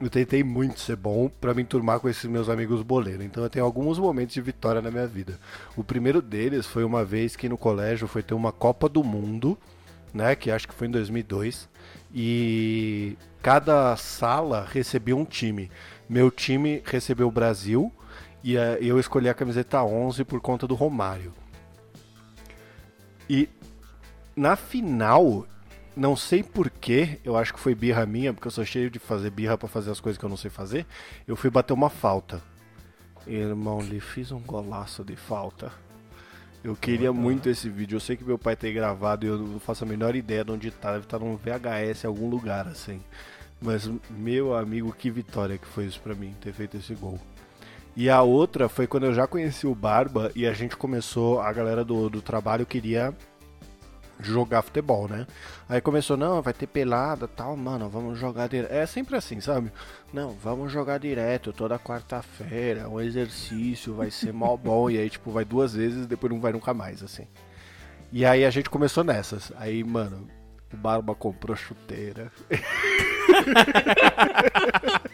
[0.00, 3.24] eu tentei muito ser bom para me enturmar com esses meus amigos boleiros.
[3.24, 5.38] Então, eu tenho alguns momentos de vitória na minha vida.
[5.76, 9.58] O primeiro deles foi uma vez que no colégio foi ter uma Copa do Mundo,
[10.12, 11.68] né, que acho que foi em 2002,
[12.14, 15.70] e cada sala recebia um time.
[16.08, 17.92] Meu time recebeu o Brasil
[18.42, 21.32] e uh, eu escolhi a camiseta 11 por conta do Romário.
[23.28, 23.48] E
[24.34, 25.46] na final,
[25.96, 29.30] não sei porquê, eu acho que foi birra minha, porque eu sou cheio de fazer
[29.30, 30.86] birra para fazer as coisas que eu não sei fazer.
[31.26, 32.42] Eu fui bater uma falta.
[33.26, 35.72] Irmão, lhe fiz um golaço de falta.
[36.62, 37.96] Eu queria muito esse vídeo.
[37.96, 40.52] Eu sei que meu pai tem gravado e eu não faço a menor ideia de
[40.52, 40.92] onde tá.
[40.92, 43.00] Deve estar tá num VHS em algum lugar, assim.
[43.60, 47.18] Mas, meu amigo, que vitória que foi isso pra mim, ter feito esse gol.
[47.96, 51.52] E a outra foi quando eu já conheci o Barba e a gente começou, a
[51.52, 53.14] galera do, do trabalho queria
[54.22, 55.26] jogar futebol, né?
[55.68, 58.72] Aí começou, não, vai ter pelada tal, mano, vamos jogar direto.
[58.72, 59.72] É sempre assim, sabe?
[60.12, 64.90] Não, vamos jogar direto toda quarta-feira, um exercício, vai ser mó bom.
[64.90, 67.26] e aí, tipo, vai duas vezes depois não vai nunca mais, assim.
[68.12, 69.52] E aí a gente começou nessas.
[69.56, 70.26] Aí, mano,
[70.72, 72.30] o Barba comprou chuteira.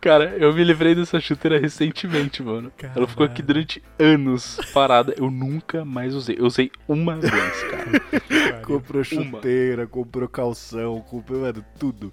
[0.00, 2.72] Cara, eu me livrei dessa chuteira recentemente, mano.
[2.76, 2.98] Caralho.
[2.98, 5.14] Ela ficou aqui durante anos parada.
[5.16, 6.36] Eu nunca mais usei.
[6.38, 8.60] Eu usei uma vez, cara.
[8.64, 9.88] comprou chuteira, uma.
[9.88, 12.12] comprou calção, comprou, mano, tudo.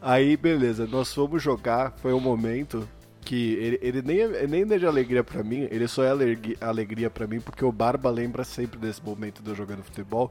[0.00, 1.92] Aí, beleza, nós fomos jogar.
[2.02, 2.86] Foi um momento
[3.24, 6.56] que ele, ele nem, é, nem é de alegria para mim, ele só é alegria,
[6.60, 10.30] alegria para mim porque o Barba lembra sempre desse momento de eu jogando futebol.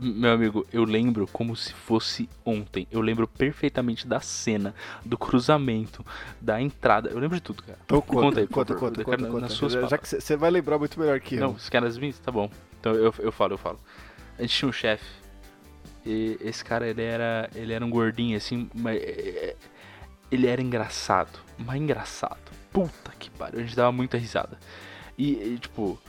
[0.00, 2.86] Meu amigo, eu lembro como se fosse ontem.
[2.90, 6.04] Eu lembro perfeitamente da cena, do cruzamento,
[6.40, 7.10] da entrada.
[7.10, 7.78] Eu lembro de tudo, cara.
[7.84, 10.78] Então conta, conta aí, conta, conta, conta, conta, Nas suas Já que você vai lembrar
[10.78, 11.40] muito melhor que eu.
[11.40, 12.18] Não, você quer nas minhas?
[12.18, 12.50] Tá bom.
[12.80, 13.78] Então eu, eu falo, eu falo.
[14.38, 15.04] A gente tinha um chefe.
[16.06, 19.56] E esse cara, ele era, ele era um gordinho, assim, mas é, é,
[20.30, 22.50] ele era engraçado, mas engraçado.
[22.72, 24.58] Puta que pariu, a gente dava muita risada.
[25.18, 26.00] E, e tipo,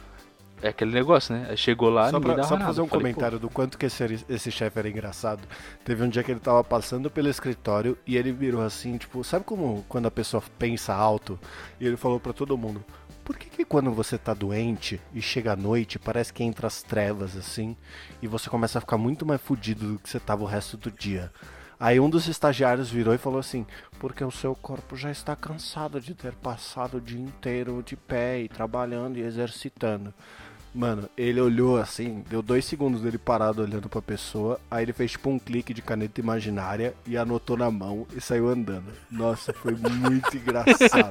[0.61, 1.55] é aquele negócio, né?
[1.55, 3.47] Chegou lá, só pra, Só pra fazer um Falei, comentário Pô.
[3.47, 5.41] do quanto que esse, esse chefe era engraçado.
[5.83, 9.43] Teve um dia que ele tava passando pelo escritório e ele virou assim, tipo, sabe
[9.43, 11.39] como quando a pessoa pensa alto?
[11.79, 12.83] E ele falou para todo mundo:
[13.23, 16.83] Por que, que quando você tá doente e chega à noite, parece que entra as
[16.83, 17.75] trevas assim,
[18.21, 20.91] e você começa a ficar muito mais fudido do que você tava o resto do
[20.91, 21.31] dia?
[21.79, 23.65] Aí um dos estagiários virou e falou assim:
[23.97, 28.41] Porque o seu corpo já está cansado de ter passado o dia inteiro de pé
[28.41, 30.13] e trabalhando e exercitando.
[30.73, 35.11] Mano, ele olhou assim, deu dois segundos dele parado olhando pra pessoa, aí ele fez
[35.11, 38.91] tipo um clique de caneta imaginária e anotou na mão e saiu andando.
[39.09, 41.09] Nossa, foi muito engraçado.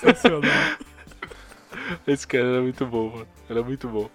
[0.00, 0.50] Sensacional.
[2.06, 3.26] Esse cara era muito bom, mano.
[3.48, 4.08] Era muito bom.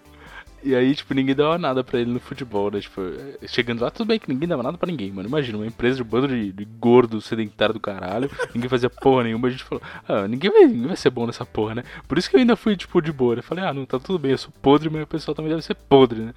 [0.62, 2.80] E aí, tipo, ninguém dava nada pra ele no futebol, né?
[2.80, 3.00] Tipo,
[3.46, 5.28] chegando lá, tudo bem que ninguém dava nada pra ninguém, mano.
[5.28, 9.24] Imagina, uma empresa de um bando de, de gordo, sedentário do caralho, ninguém fazia porra
[9.24, 11.84] nenhuma, a gente falou, ah, ninguém vai, ninguém vai ser bom nessa porra, né?
[12.08, 13.36] Por isso que eu ainda fui, tipo, de boa.
[13.36, 15.62] Eu falei, ah, não, tá tudo bem, eu sou podre, mas o pessoal também deve
[15.62, 16.34] ser podre, né?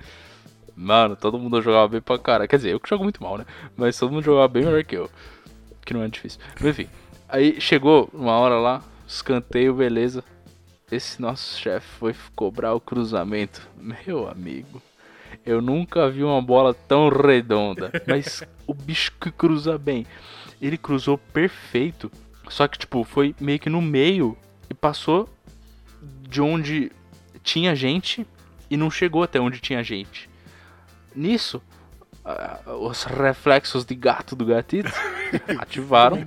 [0.76, 2.48] Mano, todo mundo jogava bem pra cara.
[2.48, 3.46] Quer dizer, eu que jogo muito mal, né?
[3.76, 5.10] Mas todo mundo jogava bem melhor que eu.
[5.84, 6.40] Que não é difícil.
[6.60, 6.90] Mas enfim,
[7.28, 10.24] aí chegou uma hora lá, escanteio, beleza
[10.92, 13.68] esse nosso chefe foi cobrar o cruzamento.
[13.78, 14.82] Meu amigo,
[15.46, 17.92] eu nunca vi uma bola tão redonda.
[18.06, 20.06] Mas o bicho que cruza bem.
[20.62, 22.12] Ele cruzou perfeito.
[22.50, 24.38] Só que, tipo, foi meio que no meio
[24.70, 25.30] e passou
[26.28, 26.92] de onde
[27.44, 28.28] tinha gente
[28.70, 30.30] e não chegou até onde tinha gente.
[31.16, 31.62] Nisso,
[32.26, 34.92] uh, os reflexos de gato do gatito
[35.60, 36.18] ativaram.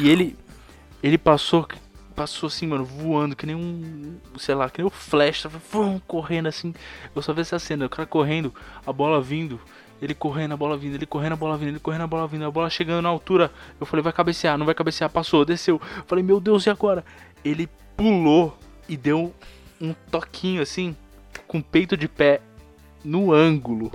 [0.00, 0.36] e ele
[1.02, 1.68] ele passou
[2.16, 4.16] passou assim, mano, voando, que nem um.
[4.38, 6.74] Sei lá, que nem o Flash, tava vum, correndo assim.
[7.14, 8.52] Eu só vi essa cena, o cara correndo,
[8.86, 9.60] a bola vindo,
[10.00, 12.44] ele correndo, a bola vindo, ele correndo, a bola vindo, ele correndo, a bola vindo,
[12.46, 13.52] a bola chegando na altura.
[13.78, 15.80] Eu falei, vai cabecear, não vai cabecear, passou, desceu.
[15.96, 17.04] Eu falei, meu Deus, e agora?
[17.44, 18.58] Ele pulou
[18.88, 19.34] e deu
[19.80, 20.96] um toquinho assim,
[21.46, 22.40] com peito de pé
[23.04, 23.92] no ângulo.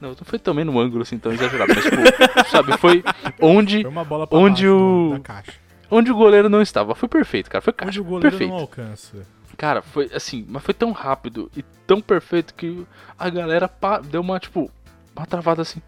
[0.00, 1.96] Não, não foi também no ângulo assim tão exagerado, mas tipo,
[2.50, 3.02] sabe, foi
[3.40, 6.94] onde foi onde o da caixa onde o goleiro não estava.
[6.94, 7.62] Foi perfeito, cara.
[7.62, 7.90] Foi caixa.
[7.90, 8.50] Onde o goleiro perfeito.
[8.50, 9.26] não alcança.
[9.56, 12.86] Cara, foi assim, mas foi tão rápido e tão perfeito que
[13.18, 13.70] a galera
[14.04, 14.70] deu uma, tipo,
[15.16, 15.80] uma travada assim.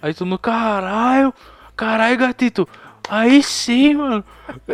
[0.00, 1.34] Aí todo mundo, caralho,
[1.76, 2.66] caralho, gatito.
[3.10, 4.24] Aí sim, mano.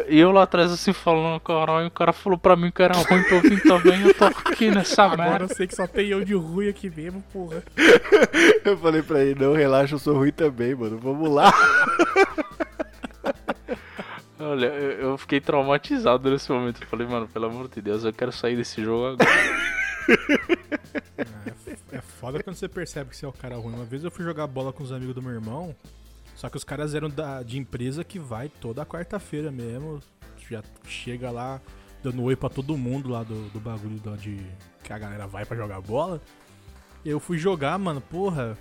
[0.09, 3.23] E eu lá atrás assim falando, caralho, o cara falou pra mim que era ruim
[3.23, 5.45] pra eu vir também, eu tô aqui nessa Agora merda.
[5.45, 7.63] eu sei que só tem eu de ruim aqui mesmo, porra.
[8.65, 10.99] Eu falei pra ele, não, relaxa, eu sou ruim também, mano.
[10.99, 11.53] Vamos lá.
[14.39, 16.83] Olha, eu, fiquei traumatizado nesse momento.
[16.83, 19.67] Eu falei, mano, pelo amor de Deus, eu quero sair desse jogo agora.
[21.19, 23.75] É, é foda quando você percebe que você é o cara ruim.
[23.75, 25.75] Uma vez eu fui jogar bola com os amigos do meu irmão,
[26.37, 30.01] só que os caras eram da, de empresa que vai toda quarta-feira mesmo.
[30.49, 31.61] Já chega lá
[32.05, 34.39] dando oi pra todo mundo lá do, do bagulho de
[34.85, 36.21] que a galera vai para jogar bola.
[37.05, 38.57] Eu fui jogar, mano, porra.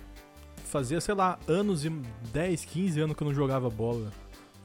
[0.64, 1.90] Fazia, sei lá, anos e
[2.32, 4.10] 10, 15 anos que eu não jogava bola.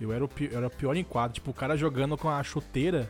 [0.02, 1.36] Eu era o, pior, era o pior em quadro.
[1.36, 3.08] Tipo, o cara jogando com a chuteira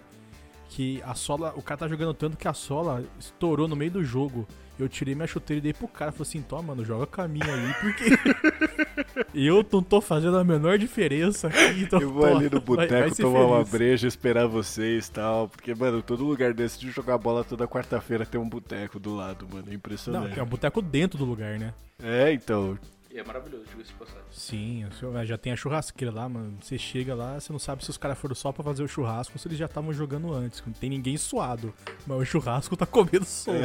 [0.68, 1.54] que a sola.
[1.56, 4.46] O cara tá jogando tanto que a sola estourou no meio do jogo.
[4.80, 6.12] Eu tirei minha chuteira e dei pro cara.
[6.12, 9.26] Falei assim: toma, mano, joga com a minha aí, porque.
[9.34, 11.84] eu não tô fazendo a menor diferença aqui.
[11.84, 13.52] Então, eu vou ali no boteco tomar feliz.
[13.52, 15.48] uma breja, esperar vocês e tal.
[15.48, 19.48] Porque, mano, todo lugar desse de jogar bola toda quarta-feira tem um boteco do lado,
[19.50, 19.66] mano.
[19.70, 20.28] É impressionante.
[20.30, 21.74] Não, tem um boteco dentro do lugar, né?
[22.02, 22.78] É, então.
[23.14, 24.24] E é maravilhoso, diga esse passagem.
[24.32, 24.86] Sim,
[25.26, 26.58] já tem a churrasqueira lá, mano.
[26.62, 29.34] Você chega lá, você não sabe se os caras foram só pra fazer o churrasco
[29.36, 30.64] ou se eles já estavam jogando antes.
[30.66, 31.74] Não tem ninguém suado.
[32.08, 33.60] Mas o churrasco tá comendo solto.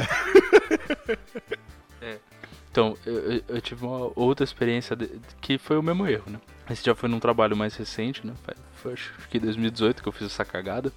[2.01, 2.05] É.
[2.13, 2.19] é.
[2.69, 6.41] Então, eu, eu, tive uma outra experiência de, que foi o mesmo erro, né?
[6.69, 8.33] Esse já foi num trabalho mais recente, né?
[8.73, 10.91] Foi, acho que 2018 que eu fiz essa cagada.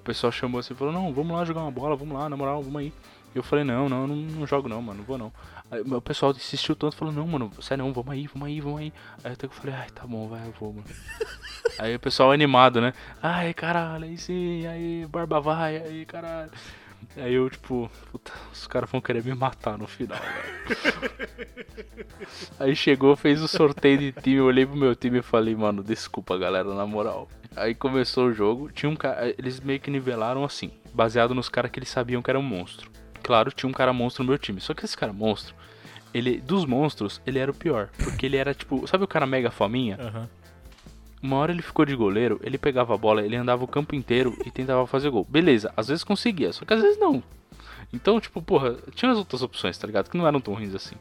[0.00, 2.36] O pessoal chamou assim e falou: Não, vamos lá jogar uma bola, vamos lá, na
[2.36, 2.92] moral, vamos aí.
[3.34, 5.32] Eu falei, não, não, não, não jogo não, mano, não vou não.
[5.70, 8.80] Aí o pessoal insistiu tanto, falou, não, mano, sério não, vamos aí, vamos aí, vamos
[8.80, 8.92] aí.
[9.22, 10.86] Aí até que eu falei, ai, tá bom, vai, eu vou, mano.
[11.78, 12.92] aí o pessoal animado, né?
[13.22, 16.50] Ai, caralho, aí sim, aí, barba vai, aí, caralho.
[17.16, 21.26] Aí eu, tipo, puta, os caras vão querer me matar no final, velho.
[22.58, 25.82] aí chegou, fez o sorteio de time, eu olhei pro meu time e falei, mano,
[25.84, 27.28] desculpa, galera, na moral.
[27.54, 31.70] Aí começou o jogo, tinha um cara, eles meio que nivelaram assim, baseado nos caras
[31.70, 32.90] que eles sabiam que era um monstro.
[33.22, 35.54] Claro, tinha um cara monstro no meu time, só que esse cara monstro,
[36.12, 39.50] ele, dos monstros, ele era o pior, porque ele era tipo, sabe o cara mega
[39.50, 39.96] fominha?
[40.00, 40.28] Aham.
[41.22, 44.34] Uma hora ele ficou de goleiro, ele pegava a bola, ele andava o campo inteiro
[44.44, 45.26] e tentava fazer gol.
[45.28, 47.22] Beleza, às vezes conseguia, só que às vezes não.
[47.92, 50.08] Então, tipo, porra, tinha as outras opções, tá ligado?
[50.08, 50.96] Que não eram tão ruins assim.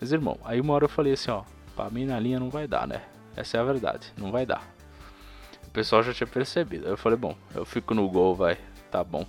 [0.00, 1.42] Mas, irmão, aí uma hora eu falei assim, ó,
[1.76, 3.02] pra mim na linha não vai dar, né?
[3.36, 4.66] Essa é a verdade, não vai dar.
[5.66, 6.86] O pessoal já tinha percebido.
[6.86, 8.58] Aí eu falei, bom, eu fico no gol, vai,
[8.90, 9.26] tá bom.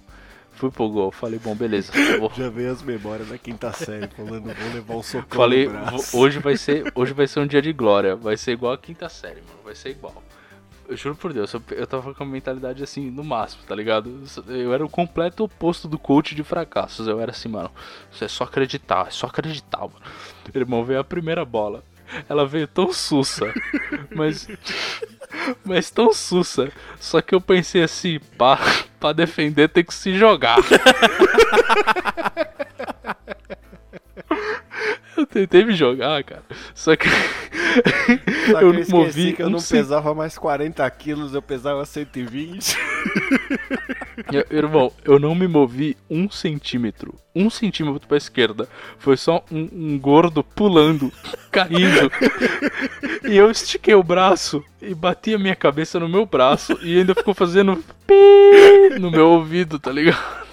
[0.56, 1.92] Fui pro gol, falei, bom, beleza.
[2.20, 5.72] vou- Já veio as memórias da quinta série, falando, vou levar um socão Falei, no
[5.72, 6.12] braço.
[6.12, 8.78] "Vou- hoje vai ser, hoje vai ser um dia de glória, vai ser igual a
[8.78, 10.24] quinta série, mano, vai ser igual.
[10.88, 14.22] Eu juro por Deus, eu, eu tava com a mentalidade assim, no máximo, tá ligado?
[14.48, 17.08] Eu era o completo oposto do coach de fracassos.
[17.08, 17.72] Eu era assim, mano,
[18.12, 19.94] isso é só acreditar, é só acreditar, mano.
[20.54, 21.84] Irmão, veio a primeira bola.
[22.28, 23.52] Ela veio tão sussa,
[24.14, 24.46] mas.
[25.66, 26.70] Mas tão sussa.
[27.00, 28.60] Só que eu pensei assim, pá,
[29.04, 30.56] pra defender tem que se jogar.
[35.16, 36.42] Eu tentei me jogar, cara.
[36.74, 37.08] Só que.
[37.08, 42.76] Só que eu, eu movi que eu não pesava mais 40 quilos, eu pesava 120.
[44.32, 47.14] Eu- Irmão, eu não me movi um centímetro.
[47.36, 48.68] Um centímetro pra esquerda.
[48.98, 51.12] Foi só um, um gordo pulando,
[51.52, 52.12] caindo.
[53.28, 57.14] e eu estiquei o braço e bati a minha cabeça no meu braço e ainda
[57.16, 57.78] ficou fazendo
[58.08, 58.14] pi
[59.00, 60.44] no meu ouvido, tá ligado?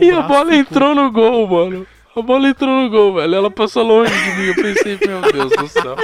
[0.00, 1.86] E a bola entrou no gol, mano.
[2.16, 3.34] A bola entrou no gol, velho.
[3.34, 4.46] Ela passou longe de mim.
[4.46, 5.96] Eu pensei, meu Deus do céu.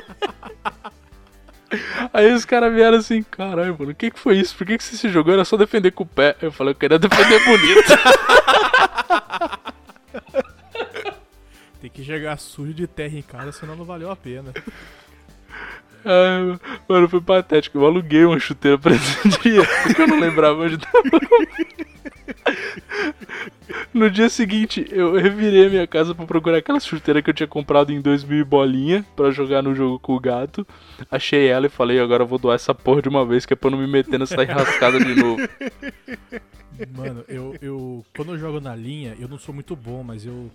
[2.12, 4.56] Aí os caras vieram assim, caralho, mano, o que que foi isso?
[4.56, 5.32] Por que que você se jogou?
[5.32, 6.36] Era só defender com o pé.
[6.42, 7.92] Eu falei, eu queria defender bonito.
[11.80, 14.52] Tem que chegar sujo de terra em casa, senão não valeu a pena.
[16.04, 17.78] Ai, mano, foi patético.
[17.78, 21.02] Eu aluguei uma chuteira pra esse dia, porque eu não lembrava onde tava.
[23.92, 27.46] No dia seguinte, eu revirei a minha casa pra procurar aquela chuteira que eu tinha
[27.46, 30.66] comprado em 2000 e bolinha pra jogar no jogo com o gato.
[31.10, 33.56] Achei ela e falei, agora eu vou doar essa porra de uma vez, que é
[33.56, 35.40] pra não me meter nessa enrascada de novo.
[36.96, 38.04] Mano, eu, eu.
[38.16, 40.50] Quando eu jogo na linha, eu não sou muito bom, mas eu.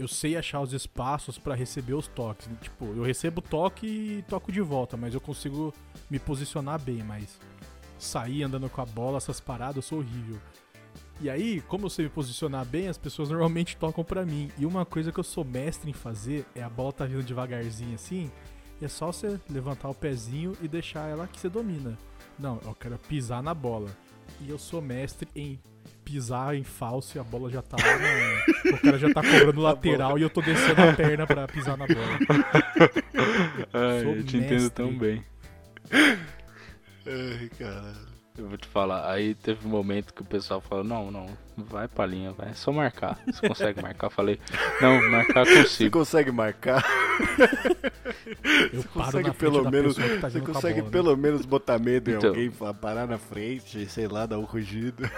[0.00, 2.48] Eu sei achar os espaços pra receber os toques.
[2.62, 5.74] Tipo, eu recebo toque e toco de volta, mas eu consigo
[6.08, 7.38] me posicionar bem, mas
[7.98, 10.38] sair andando com a bola, essas paradas, eu sou horrível.
[11.20, 14.50] E aí, como eu sei me posicionar bem, as pessoas normalmente tocam pra mim.
[14.56, 17.94] E uma coisa que eu sou mestre em fazer é a bola tá vindo devagarzinho
[17.94, 18.32] assim,
[18.80, 21.98] e é só você levantar o pezinho e deixar ela que você domina.
[22.38, 23.90] Não, eu quero pisar na bola.
[24.40, 25.60] E eu sou mestre em
[26.04, 28.74] pisar em falso e a bola já tá lá no...
[28.76, 31.86] O cara já tá cobrando lateral e eu tô descendo a perna pra pisar na
[31.86, 32.18] bola.
[33.72, 35.24] Ai, Sou eu te entendo tão bem.
[35.92, 38.10] Ai, caralho.
[38.38, 41.26] Eu vou te falar, aí teve um momento que o pessoal falou, não, não,
[41.58, 43.18] vai pra linha, vai, é só marcar.
[43.26, 44.06] Você consegue marcar?
[44.06, 44.40] Eu falei,
[44.80, 45.98] não, marcar eu Você consigo.
[45.98, 46.82] consegue marcar?
[48.72, 50.90] Eu Você paro consegue pelo menos, tá você consegue bola, né?
[50.90, 52.30] pelo menos botar medo em Então.
[52.30, 55.08] alguém, fa- parar na frente, sei lá, dar um rugido.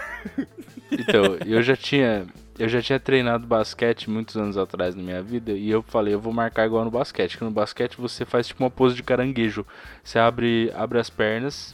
[0.91, 2.27] Então, eu já tinha.
[2.59, 6.19] Eu já tinha treinado basquete muitos anos atrás na minha vida e eu falei, eu
[6.19, 9.65] vou marcar igual no basquete, que no basquete você faz tipo uma pose de caranguejo.
[10.03, 11.73] Você abre, abre as pernas,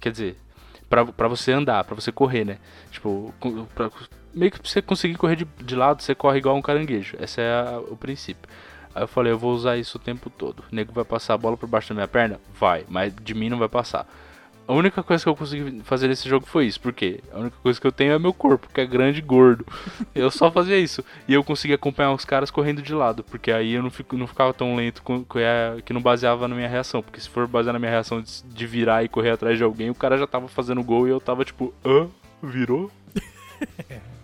[0.00, 0.36] quer dizer,
[0.88, 2.56] pra, pra você andar, pra você correr, né?
[2.90, 3.34] Tipo,
[3.74, 3.90] pra,
[4.32, 7.18] meio que pra você conseguir correr de, de lado, você corre igual um caranguejo.
[7.20, 8.48] Esse é a- o princípio.
[8.94, 10.60] Aí eu falei, eu vou usar isso o tempo todo.
[10.70, 12.40] O nego vai passar a bola por baixo da minha perna?
[12.58, 14.06] Vai, mas de mim não vai passar.
[14.68, 17.80] A única coisa que eu consegui fazer nesse jogo foi isso, porque a única coisa
[17.80, 19.66] que eu tenho é meu corpo, que é grande e gordo.
[20.14, 21.04] Eu só fazia isso.
[21.26, 24.26] E eu consegui acompanhar os caras correndo de lado, porque aí eu não, fico, não
[24.26, 25.02] ficava tão lento
[25.36, 27.02] a- que não baseava na minha reação.
[27.02, 29.90] Porque se for basear na minha reação de, de virar e correr atrás de alguém,
[29.90, 32.08] o cara já tava fazendo gol e eu tava tipo, hã?
[32.40, 32.88] Virou?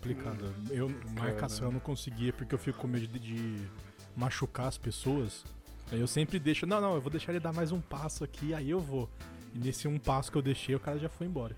[0.00, 0.54] É complicado.
[0.70, 3.68] Eu, marcação eu não conseguia porque eu fico com medo de, de
[4.16, 5.44] machucar as pessoas.
[5.92, 8.54] Aí eu sempre deixo, não, não, eu vou deixar ele dar mais um passo aqui,
[8.54, 9.08] aí eu vou.
[9.54, 11.56] E nesse um passo que eu deixei, o cara já foi embora.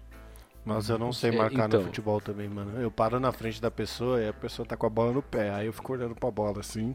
[0.65, 1.81] Mas eu não sei É, marcar então.
[1.81, 2.81] no futebol também, mano.
[2.81, 5.51] Eu paro na frente da pessoa e a pessoa tá com a bola no pé.
[5.51, 6.95] Aí eu fico olhando pra bola assim.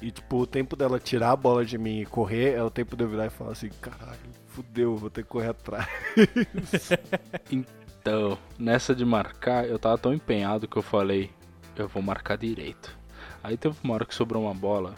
[0.00, 2.96] E tipo, o tempo dela tirar a bola de mim e correr é o tempo
[2.96, 5.86] de eu virar e falar assim, caralho, fudeu, vou ter que correr atrás.
[8.06, 11.28] Então, nessa de marcar, eu tava tão empenhado que eu falei,
[11.74, 12.96] eu vou marcar direito.
[13.42, 14.94] Aí teve uma hora que sobrou uma bola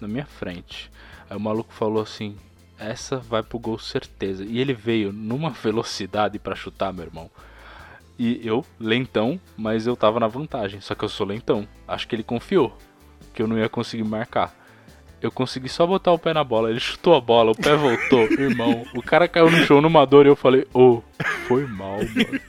[0.00, 0.90] na minha frente.
[1.28, 2.34] Aí o maluco falou assim:
[2.78, 4.42] essa vai pro gol certeza.
[4.42, 7.30] E ele veio numa velocidade para chutar, meu irmão.
[8.18, 10.80] E eu, lentão, mas eu tava na vantagem.
[10.80, 11.68] Só que eu sou lentão.
[11.86, 12.74] Acho que ele confiou
[13.34, 14.56] que eu não ia conseguir marcar.
[15.20, 16.70] Eu consegui só botar o pé na bola.
[16.70, 18.24] Ele chutou a bola, o pé voltou.
[18.38, 21.02] Irmão, o cara caiu no chão numa dor e eu falei, ô, oh,
[21.48, 22.40] foi mal, mano.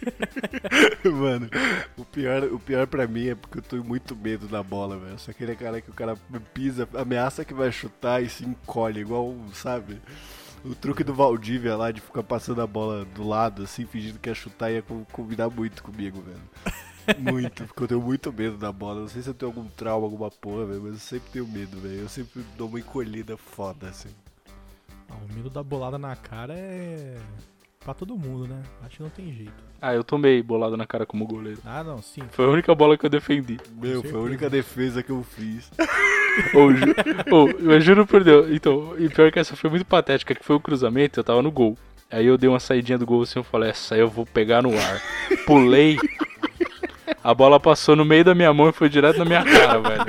[1.18, 1.50] mano,
[1.98, 5.18] o pior, o pior pra mim é porque eu tô muito medo da bola, velho.
[5.18, 6.18] Só aquele cara que o cara
[6.54, 10.00] pisa, ameaça que vai chutar e se encolhe, igual, sabe?
[10.66, 14.30] O truque do Valdívia lá de ficar passando a bola do lado, assim, fingindo que
[14.30, 16.42] ia chutar, ia combinar muito comigo, velho.
[17.18, 19.02] Muito, porque eu tenho muito medo da bola.
[19.02, 21.80] Não sei se eu tenho algum trauma, alguma porra, velho, mas eu sempre tenho medo,
[21.80, 22.02] velho.
[22.02, 24.10] Eu sempre dou uma encolhida foda, assim.
[25.10, 27.18] Ah, o medo da bolada na cara é.
[27.80, 28.62] pra todo mundo, né?
[28.84, 29.68] Acho que não tem jeito.
[29.82, 31.60] Ah, eu tomei bolada na cara como goleiro.
[31.64, 32.24] Ah, não, sim.
[32.32, 33.58] Foi a única bola que eu defendi.
[33.74, 35.72] Meu, foi a única defesa que eu fiz.
[36.54, 36.86] oh, ju
[37.32, 38.52] oh, eu juro por Deus.
[38.52, 41.52] Então, e pior que essa foi muito patética, que foi o cruzamento, eu tava no
[41.52, 41.78] gol.
[42.10, 44.62] Aí eu dei uma saidinha do gol assim, eu falei, essa aí eu vou pegar
[44.62, 45.02] no ar.
[45.46, 45.98] Pulei,
[47.28, 50.06] a bola passou no meio da minha mão e foi direto na minha cara, velho.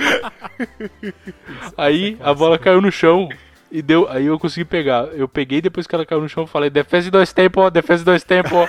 [1.77, 3.29] Aí a bola caiu no chão
[3.73, 4.09] e deu.
[4.09, 5.07] Aí eu consegui pegar.
[5.07, 8.53] Eu peguei depois que ela caiu no chão falei, defesa dois tempos, defesa dois tempos.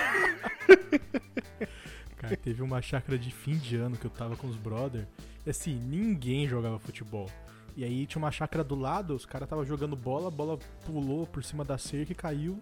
[2.18, 5.06] Cara, teve uma chácara de fim de ano que eu tava com os brother.
[5.46, 7.30] E assim, ninguém jogava futebol.
[7.76, 11.24] E aí tinha uma chácara do lado, os caras tava jogando bola, a bola pulou
[11.24, 12.60] por cima da cerca e caiu.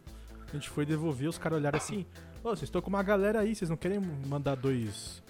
[0.51, 2.05] A gente foi devolver, os caras olharam assim:
[2.45, 5.23] Ô, oh, vocês estão com uma galera aí, vocês não querem mandar dois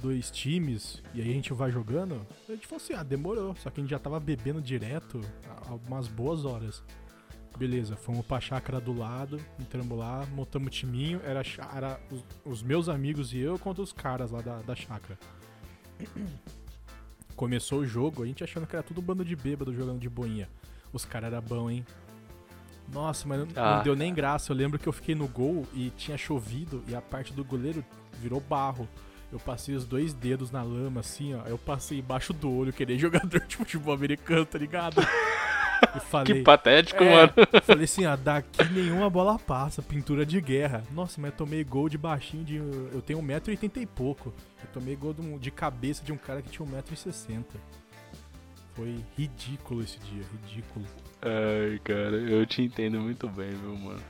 [0.00, 3.54] dois times e aí a gente vai jogando, a gente falou assim, ah, demorou.
[3.56, 5.20] Só que a gente já tava bebendo direto
[5.66, 6.82] há umas boas horas.
[7.58, 11.42] Beleza, fomos pra chácara do lado, entramos lá, montamos o timinho, era,
[11.74, 15.18] era os, os, meus amigos e eu contra os caras lá da, da chácara.
[17.34, 20.08] Começou o jogo, a gente achando que era tudo um bando de bêbado jogando de
[20.08, 20.48] boinha.
[20.92, 21.86] Os caras eram bons, hein?
[22.92, 23.76] Nossa, mas não, ah.
[23.76, 24.52] não deu nem graça.
[24.52, 27.84] Eu lembro que eu fiquei no gol e tinha chovido e a parte do goleiro
[28.20, 28.88] virou barro.
[29.30, 31.42] Eu passei os dois dedos na lama, assim, ó.
[31.46, 35.02] Eu passei embaixo do olho, querer jogador de futebol americano, tá ligado?
[36.00, 37.32] Falei, que patético, é, mano.
[37.62, 40.82] Falei assim, ó, daqui nenhuma bola passa, pintura de guerra.
[40.92, 42.56] Nossa, mas eu tomei gol de baixinho de.
[42.56, 44.34] Eu tenho 1,80m e pouco.
[44.62, 47.44] Eu tomei gol de, cabeça de um cara que tinha 1,60m.
[48.74, 50.84] Foi ridículo esse dia, ridículo.
[51.22, 54.00] Ai, cara, eu te entendo muito bem, viu, mano.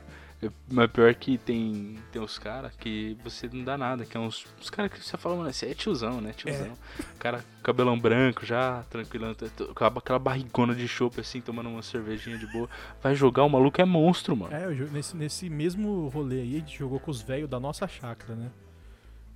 [0.71, 4.47] Mas pior que tem, tem uns caras que você não dá nada, que é uns,
[4.61, 6.33] uns caras que você fala, mano, esse é tiozão, né?
[6.33, 6.67] Tiozão.
[6.67, 7.03] É.
[7.19, 9.35] Cara, cabelão branco já, tranquilão,
[9.75, 12.69] com aquela barrigona de chope assim, tomando uma cervejinha de boa.
[13.03, 14.55] Vai jogar, o maluco é monstro, mano.
[14.55, 18.37] É, nesse, nesse mesmo rolê aí, a gente jogou com os velhos da nossa chácara,
[18.37, 18.51] né?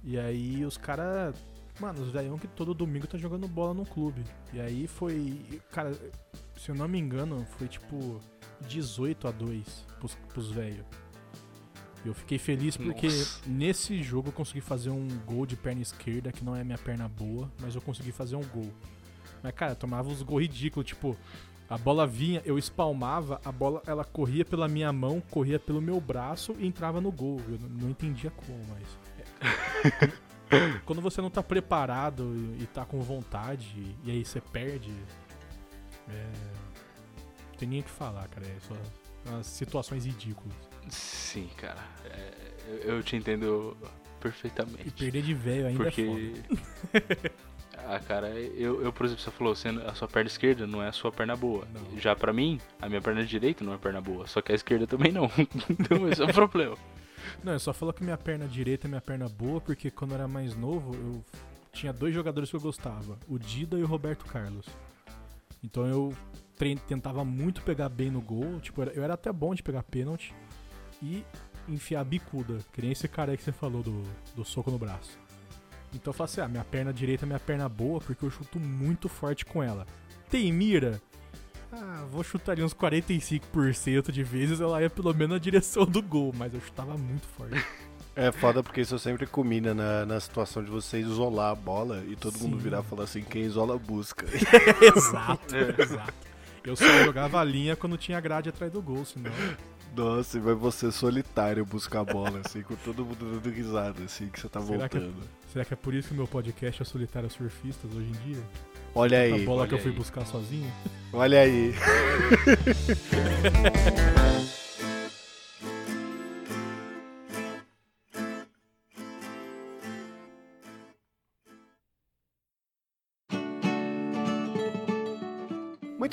[0.04, 1.34] E aí os caras.
[1.80, 4.22] Mano, os velhão que todo domingo tá jogando bola no clube.
[4.52, 5.60] E aí foi.
[5.72, 5.92] Cara,
[6.56, 8.20] se eu não me engano, foi tipo
[8.62, 10.84] 18 a 2 pros, pros velhos.
[12.04, 13.40] Eu fiquei feliz porque Nossa.
[13.46, 17.08] nesse jogo eu consegui fazer um gol de perna esquerda, que não é minha perna
[17.08, 18.72] boa, mas eu consegui fazer um gol.
[19.42, 21.16] Mas, cara, tomava uns gols ridículos, tipo,
[21.68, 26.00] a bola vinha, eu espalmava, a bola ela corria pela minha mão, corria pelo meu
[26.00, 27.40] braço e entrava no gol.
[27.48, 30.12] Eu não entendia como, mas.
[30.84, 34.92] Quando você não tá preparado e tá com vontade, e aí você perde.
[36.08, 36.30] É,
[37.62, 38.44] tem nem o que falar, cara.
[38.44, 38.74] É só
[39.30, 40.52] umas situações ridículas.
[40.88, 41.80] Sim, cara.
[42.04, 42.32] É,
[42.66, 43.76] eu, eu, te entendo
[44.20, 44.88] perfeitamente.
[44.88, 46.34] E perder de velho ainda porque...
[46.92, 47.30] é
[47.86, 49.54] ah, cara, eu, eu, por exemplo, você falou,
[49.86, 51.64] a sua perna esquerda não é a sua perna boa.
[51.72, 52.00] Não.
[52.00, 54.26] Já para mim, a minha perna direita não é perna boa.
[54.26, 55.30] Só que a esquerda também não.
[55.70, 56.76] então esse é o problema.
[57.44, 60.16] Não, eu só falo que minha perna direita é minha perna boa, porque quando eu
[60.16, 61.24] era mais novo, eu
[61.72, 64.66] tinha dois jogadores que eu gostava, o Dida e o Roberto Carlos.
[65.62, 66.12] Então eu
[66.88, 68.60] tentava muito pegar bem no gol.
[68.60, 70.34] Tipo, eu era até bom de pegar pênalti
[71.02, 71.24] e
[71.68, 74.02] enfiar bicuda, que nem esse cara aí que você falou do,
[74.34, 75.18] do soco no braço.
[75.94, 78.58] Então eu falo assim: ah, minha perna direita é minha perna boa porque eu chuto
[78.58, 79.86] muito forte com ela.
[80.30, 81.00] Tem mira?
[81.70, 86.02] Ah, vou chutar ali uns 45% de vezes, ela ia pelo menos na direção do
[86.02, 87.54] gol, mas eu chutava muito forte.
[88.14, 92.14] É foda porque isso sempre combina na, na situação de você isolar a bola e
[92.14, 92.44] todo Sim.
[92.44, 94.26] mundo virar e falar assim, quem isola busca.
[94.94, 95.82] exato, é.
[95.82, 96.12] exato.
[96.64, 99.32] Eu só jogava a linha quando tinha grade atrás do gol, senão.
[99.96, 104.40] Nossa, vai você solitário buscar a bola, assim, com todo mundo dando risada, assim, que
[104.40, 105.12] você tá será voltando.
[105.12, 108.08] Que é, será que é por isso que o meu podcast é Solitário Surfistas hoje
[108.08, 108.42] em dia?
[108.94, 109.42] Olha aí.
[109.42, 110.70] A bola olha que eu fui buscar sozinho?
[111.12, 111.74] Olha aí.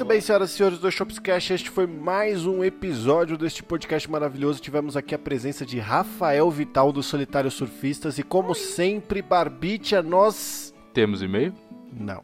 [0.09, 4.59] bem, senhoras e senhores do Shopscast, este foi mais um episódio deste podcast maravilhoso.
[4.59, 10.73] Tivemos aqui a presença de Rafael Vital do Solitário Surfistas e como sempre, Barbicha, nós...
[10.95, 11.53] Temos e-mail?
[11.93, 12.23] Não.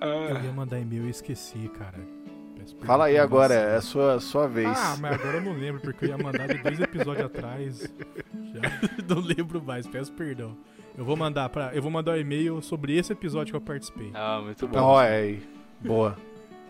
[0.00, 1.98] Eu ia mandar e-mail e esqueci, cara.
[2.84, 4.74] Fala aí agora, é a sua, sua vez.
[4.74, 7.82] Ah, mas agora eu não lembro, porque eu ia mandar de dois episódios atrás.
[8.54, 8.62] Já
[9.06, 10.56] não lembro mais, peço perdão.
[10.96, 14.10] Eu vou mandar para, eu vou mandar um e-mail sobre esse episódio que eu participei.
[14.14, 14.78] Ah, muito bom.
[14.78, 15.36] Ó, é,
[15.82, 16.16] boa.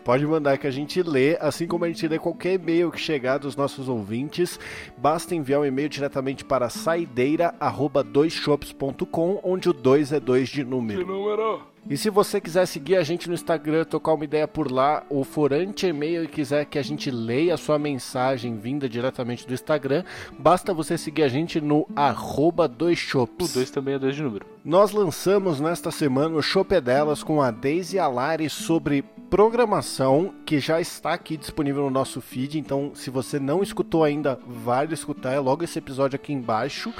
[0.03, 3.37] Pode mandar que a gente lê, assim como a gente lê qualquer e-mail que chegar
[3.37, 4.59] dos nossos ouvintes.
[4.97, 10.99] Basta enviar um e-mail diretamente para saideira@doisshops.com, onde o 2 é 2 de número.
[10.99, 11.69] De número.
[11.89, 15.23] E se você quiser seguir a gente no Instagram, tocar uma ideia por lá, ou
[15.23, 20.03] for anti-e-mail e quiser que a gente leia a sua mensagem vinda diretamente do Instagram,
[20.37, 23.51] basta você seguir a gente no arroba doisshops.
[23.51, 24.45] O 2 também é 2 de número.
[24.63, 30.59] Nós lançamos nesta semana o Chopp é Delas com a Daisy Alari sobre programação, que
[30.59, 35.31] já está aqui disponível no nosso feed, então se você não escutou ainda, vale escutar,
[35.31, 36.93] é logo esse episódio aqui embaixo.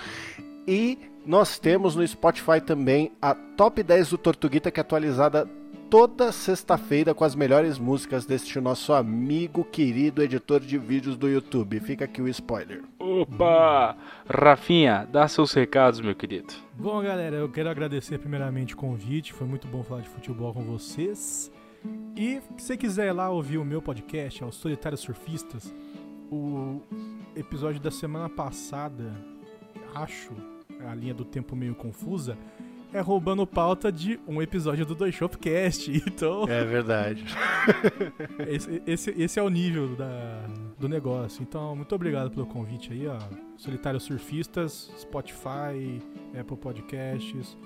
[0.65, 5.45] E nós temos no Spotify também a Top 10 do Tortuguita, que é atualizada
[5.89, 11.81] toda sexta-feira com as melhores músicas deste nosso amigo querido editor de vídeos do YouTube.
[11.81, 12.81] Fica aqui o spoiler.
[12.97, 13.97] Opa!
[14.25, 16.53] Rafinha, dá seus recados, meu querido.
[16.75, 19.33] Bom, galera, eu quero agradecer primeiramente o convite.
[19.33, 21.51] Foi muito bom falar de futebol com vocês.
[22.15, 25.73] E se você quiser ir lá ouvir o meu podcast, é o Solitários Surfistas,
[26.31, 26.81] o
[27.35, 29.13] episódio da semana passada,
[29.95, 30.31] acho,
[30.87, 32.37] a linha do tempo meio confusa,
[32.93, 35.91] é roubando pauta de um episódio do Dois Shopcast.
[36.05, 36.43] Então.
[36.47, 37.23] É verdade.
[38.47, 40.45] esse, esse, esse, é o nível da,
[40.77, 41.41] do negócio.
[41.41, 43.17] Então, muito obrigado pelo convite aí, ó.
[43.57, 46.01] Solitários Surfistas, Spotify,
[46.37, 47.57] Apple Podcasts,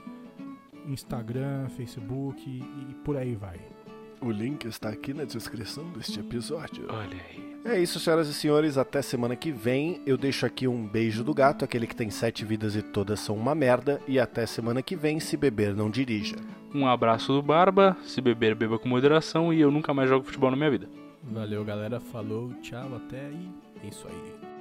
[0.88, 2.59] Instagram, Facebook e,
[2.91, 3.74] e por aí vai.
[4.22, 6.86] O link está aqui na descrição deste episódio.
[6.89, 7.55] Olha aí.
[7.66, 8.78] É isso, senhoras e senhores.
[8.78, 10.01] Até semana que vem.
[10.05, 13.36] Eu deixo aqui um beijo do gato, aquele que tem sete vidas e todas são
[13.36, 13.99] uma merda.
[14.07, 16.36] E até semana que vem, se beber, não dirija.
[16.74, 17.97] Um abraço do Barba.
[18.03, 19.53] Se beber, beba com moderação.
[19.53, 20.88] E eu nunca mais jogo futebol na minha vida.
[21.24, 21.99] Valeu, galera.
[21.99, 23.49] Falou, tchau, até e
[23.84, 24.54] é isso aí.